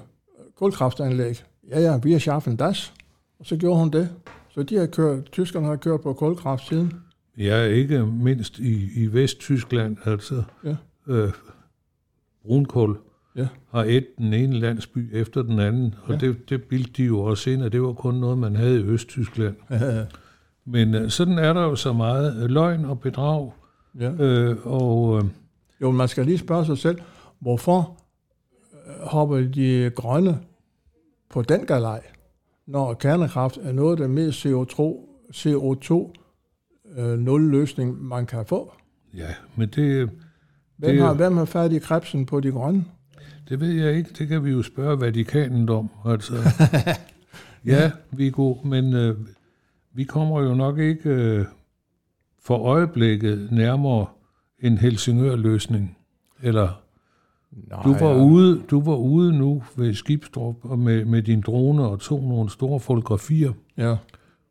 kulkraftanlæg. 0.57 1.45
Ja, 1.71 1.81
ja, 1.81 1.99
vi 2.03 2.13
har 2.13 2.19
schaffen 2.19 2.57
das. 2.57 2.93
Og 3.39 3.47
så 3.47 3.57
gjorde 3.57 3.79
hun 3.81 3.91
det. 3.91 4.09
Så 4.49 4.63
de 4.63 4.77
har 4.77 4.87
kørt, 4.87 5.25
tyskerne 5.33 5.67
har 5.67 5.77
kørt 5.77 6.01
på 6.01 6.13
kulkraft 6.13 6.67
siden. 6.69 6.93
Ja, 7.39 7.63
ikke 7.65 8.07
mindst 8.07 8.59
i, 8.59 9.03
i 9.03 9.07
Vesttyskland, 9.07 9.97
altså 10.05 10.43
Ja. 10.65 10.77
øh, 11.09 11.33
brunkul 12.45 12.97
Ja. 13.37 13.47
har 13.71 13.85
et 13.85 14.07
den 14.19 14.33
ene 14.35 14.59
landsby 14.59 15.11
efter 15.17 15.43
den 15.43 15.59
anden, 15.59 15.95
og 16.03 16.11
Ja. 16.13 16.19
det, 16.19 16.49
det 16.51 16.63
bildte 16.65 16.93
de 16.97 17.05
jo 17.05 17.21
også 17.21 17.51
ind, 17.51 17.63
at 17.63 17.73
det 17.73 17.83
var 17.83 17.93
kun 17.93 18.15
noget, 18.15 18.39
man 18.39 18.57
havde 18.57 18.81
i 18.81 18.85
Østtyskland. 18.85 19.57
Men 20.65 20.95
øh, 20.95 21.11
sådan 21.11 21.39
er 21.39 21.53
der 21.53 21.63
jo 21.63 21.77
så 21.77 21.93
meget 21.93 22.43
øh, 22.43 22.51
løgn 22.51 22.85
og 22.85 23.01
bedrag, 23.01 23.53
ja. 24.01 24.11
øh, 24.13 24.57
og 24.65 25.19
øh, 25.19 25.25
Jo, 25.81 25.91
man 25.91 26.09
skal 26.09 26.25
lige 26.27 26.39
spørge 26.39 26.67
sig 26.67 26.79
selv, 26.79 26.99
hvorfor 27.41 27.97
øh, 28.87 29.07
hopper 29.07 29.37
de 29.37 29.91
grønne 29.95 30.39
på 31.31 31.43
den 31.43 31.67
galej, 31.67 32.03
når 32.67 32.95
kernekraft 32.95 33.59
er 33.63 33.73
noget 33.73 33.91
af 33.91 33.97
det 33.97 34.11
mest 34.11 34.47
CO2, 34.47 34.81
CO2 35.35 36.13
øh, 36.99 37.19
nul 37.19 37.51
løsning, 37.51 38.03
man 38.05 38.27
kan 38.27 38.47
få. 38.47 38.73
ja, 39.17 39.29
men 39.57 39.69
det, 39.69 40.11
Hvem, 40.85 40.97
Det- 40.97 41.05
har, 41.07 41.15
hvem 41.15 41.37
har 41.37 41.45
fat 41.45 41.73
i 41.73 41.79
krebsen 41.79 42.27
på 42.27 42.41
de 42.41 42.51
grønne? 42.51 42.85
det 43.49 43.61
ved 43.61 43.69
jeg 43.73 43.93
ikke. 43.97 44.11
Det 44.19 44.29
kan 44.29 44.45
vi 44.45 44.51
jo 44.51 44.63
spørge 44.63 45.01
Vatikanen 45.01 45.69
om. 45.69 45.91
Altså. 46.07 46.35
ja, 47.67 47.91
Viggo, 48.11 48.55
men 48.65 48.93
øh, 48.95 49.17
vi 49.95 50.05
kommer 50.05 50.43
jo 50.43 50.55
nok 50.55 50.79
ikke 50.79 51.11
øh, 51.11 51.45
for 52.43 52.59
øjeblikket 52.59 53.49
nærmere 53.53 54.07
en 54.63 54.79
Helsingør-løsning. 54.79 55.97
Eller 56.43 56.81
Nej, 57.71 57.83
du 57.83 57.93
var, 57.93 58.15
ude, 58.25 58.63
du 58.71 58.81
var 58.81 58.97
ude 58.97 59.39
nu 59.39 59.63
ved 59.77 59.95
Skibstrup 59.95 60.57
og 60.63 60.79
med, 60.79 61.05
med 61.05 61.23
din 61.23 61.41
drone 61.41 61.83
og 61.89 62.01
tog 62.01 62.23
nogle 62.23 62.51
store 62.51 62.81
fotografier 62.81 63.53
Ja, 63.77 63.97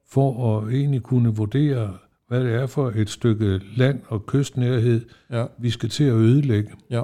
for 0.09 0.57
at 0.57 0.73
egentlig 0.73 1.03
kunne 1.03 1.29
vurdere, 1.35 1.93
hvad 2.33 2.43
det 2.43 2.53
er 2.53 2.67
for 2.67 2.91
et 2.95 3.09
stykke 3.09 3.61
land 3.75 3.99
og 4.07 4.25
kystnærhed, 4.25 5.01
ja, 5.31 5.45
vi 5.57 5.69
skal 5.69 5.89
til 5.89 6.03
at 6.03 6.13
ødelægge. 6.13 6.71
ja. 6.89 7.03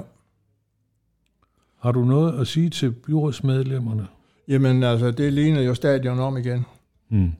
Har 1.78 1.92
du 1.92 2.04
noget 2.04 2.40
at 2.40 2.46
sige 2.46 2.70
til 2.70 2.90
byrådsmedlemmerne? 2.90 4.06
Jamen 4.48 4.82
altså, 4.82 5.10
det 5.10 5.32
ligner 5.32 5.60
jo 5.60 5.74
stadion 5.74 6.18
om 6.18 6.36
igen. 6.36 6.64
Mm. 7.08 7.32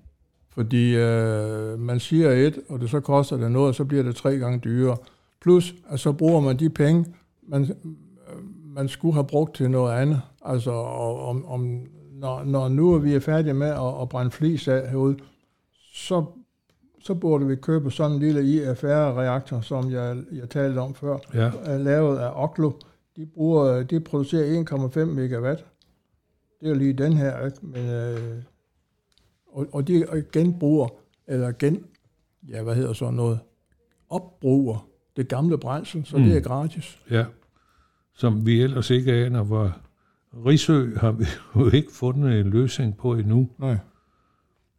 Fordi 0.51 0.97
øh, 0.97 1.79
man 1.79 2.01
siger 2.01 2.31
et, 2.31 2.59
og 2.69 2.81
det 2.81 2.91
så 2.91 3.01
koster 3.01 3.37
det 3.37 3.53
noget, 3.53 3.69
og 3.69 3.75
så 3.75 3.85
bliver 3.85 4.03
det 4.03 4.17
tre 4.17 4.37
gange 4.37 4.59
dyrere. 4.59 4.97
Plus, 5.43 5.75
at 5.89 6.01
så 6.01 6.13
bruger 6.13 6.41
man 6.41 6.57
de 6.57 6.71
penge, 6.71 7.07
man, 7.49 7.63
øh, 7.63 8.37
man 8.75 8.89
skulle 8.89 9.15
have 9.15 9.27
brugt 9.27 9.55
til 9.55 9.71
noget 9.71 9.93
andet. 9.93 10.21
Altså, 10.45 10.71
og, 10.71 11.29
om, 11.29 11.47
om, 11.47 11.81
når, 12.13 12.45
når 12.45 12.69
nu 12.69 12.95
er 12.95 12.99
vi 12.99 13.15
er 13.15 13.21
færdige 13.21 13.55
med 13.55 13.69
at, 13.69 14.03
at 14.03 14.09
brænde 14.09 14.31
flis 14.31 14.69
af 14.69 14.91
herude, 14.91 15.17
så, 15.93 16.25
så 17.01 17.15
burde 17.15 17.47
vi 17.47 17.57
købe 17.57 17.91
sådan 17.91 18.13
en 18.13 18.19
lille 18.19 18.43
IFR-reaktor, 18.43 19.61
som 19.61 19.91
jeg, 19.91 20.17
jeg 20.33 20.51
talte 20.51 20.79
om 20.79 20.95
før, 20.95 21.19
Ja, 21.35 21.51
er 21.65 21.79
lavet 21.79 22.19
af 22.19 22.31
Oklo. 22.35 22.73
De, 23.17 23.27
bruger, 23.27 23.83
de 23.83 24.01
producerer 24.01 24.65
1,5 24.99 25.05
megawatt. 25.05 25.65
Det 26.61 26.71
er 26.71 26.75
lige 26.75 26.93
den 26.93 27.13
her, 27.13 27.47
ikke? 27.47 27.59
Men, 27.63 27.91
øh, 27.91 28.43
og, 29.53 29.67
og 29.73 29.89
de 29.89 30.25
genbruger, 30.33 30.89
eller 31.27 31.53
gen, 31.53 31.85
ja, 32.49 32.63
hvad 32.63 32.75
hedder 32.75 32.93
sådan 32.93 33.15
noget, 33.15 33.39
opbruger 34.09 34.89
det 35.17 35.29
gamle 35.29 35.59
brændsel, 35.59 36.07
så 36.07 36.17
mm. 36.17 36.25
det 36.25 36.37
er 36.37 36.41
gratis. 36.41 36.99
ja. 37.11 37.25
Som 38.15 38.47
vi 38.47 38.63
ellers 38.63 38.91
ikke 38.91 39.13
aner, 39.13 39.43
hvor 39.43 39.77
Rigsø 40.47 40.97
har 40.97 41.13
vi 41.13 41.25
jo 41.57 41.71
ikke 41.71 41.93
fundet 41.93 42.41
en 42.41 42.51
løsning 42.51 42.97
på 42.97 43.15
endnu. 43.15 43.49
Nej. 43.59 43.77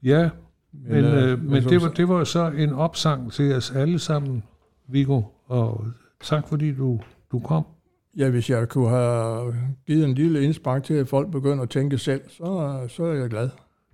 Ja, 0.03 0.29
men, 0.73 0.91
men, 0.91 1.05
øh, 1.05 1.31
øh, 1.31 1.43
men 1.43 1.63
det, 1.63 1.81
var, 1.81 1.87
det 1.87 2.09
var 2.09 2.23
så 2.23 2.51
en 2.57 2.73
opsang 2.73 3.31
til 3.31 3.55
os 3.55 3.71
alle 3.71 3.99
sammen, 3.99 4.43
Viggo, 4.87 5.21
og 5.47 5.85
tak 6.23 6.47
fordi 6.47 6.71
du, 6.71 6.99
du 7.31 7.39
kom. 7.39 7.65
Ja, 8.17 8.29
hvis 8.29 8.49
jeg 8.49 8.69
kunne 8.69 8.89
have 8.89 9.55
givet 9.87 10.05
en 10.05 10.13
lille 10.13 10.43
indspark 10.43 10.83
til, 10.83 10.93
at 10.93 11.07
folk 11.07 11.31
begynder 11.31 11.63
at 11.63 11.69
tænke 11.69 11.97
selv, 11.97 12.21
så, 12.29 12.79
så 12.87 13.03
er 13.03 13.13
jeg 13.13 13.29
glad. 13.29 13.49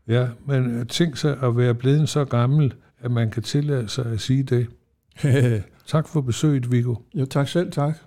Ja, 0.07 0.27
men 0.45 0.79
øh, 0.79 0.85
tænk 0.85 1.17
sig 1.17 1.37
at 1.43 1.57
være 1.57 1.73
blevet 1.75 2.09
så 2.09 2.25
gammel, 2.25 2.73
at 2.99 3.11
man 3.11 3.29
kan 3.29 3.43
tillade 3.43 3.89
sig 3.89 4.05
at 4.05 4.21
sige 4.21 4.43
det. 4.43 4.67
Tak 5.87 6.07
for 6.07 6.21
besøget, 6.21 6.71
Viggo. 6.71 6.95
jo, 7.15 7.25
tak 7.25 7.47
selv, 7.47 7.71
tak. 7.71 7.97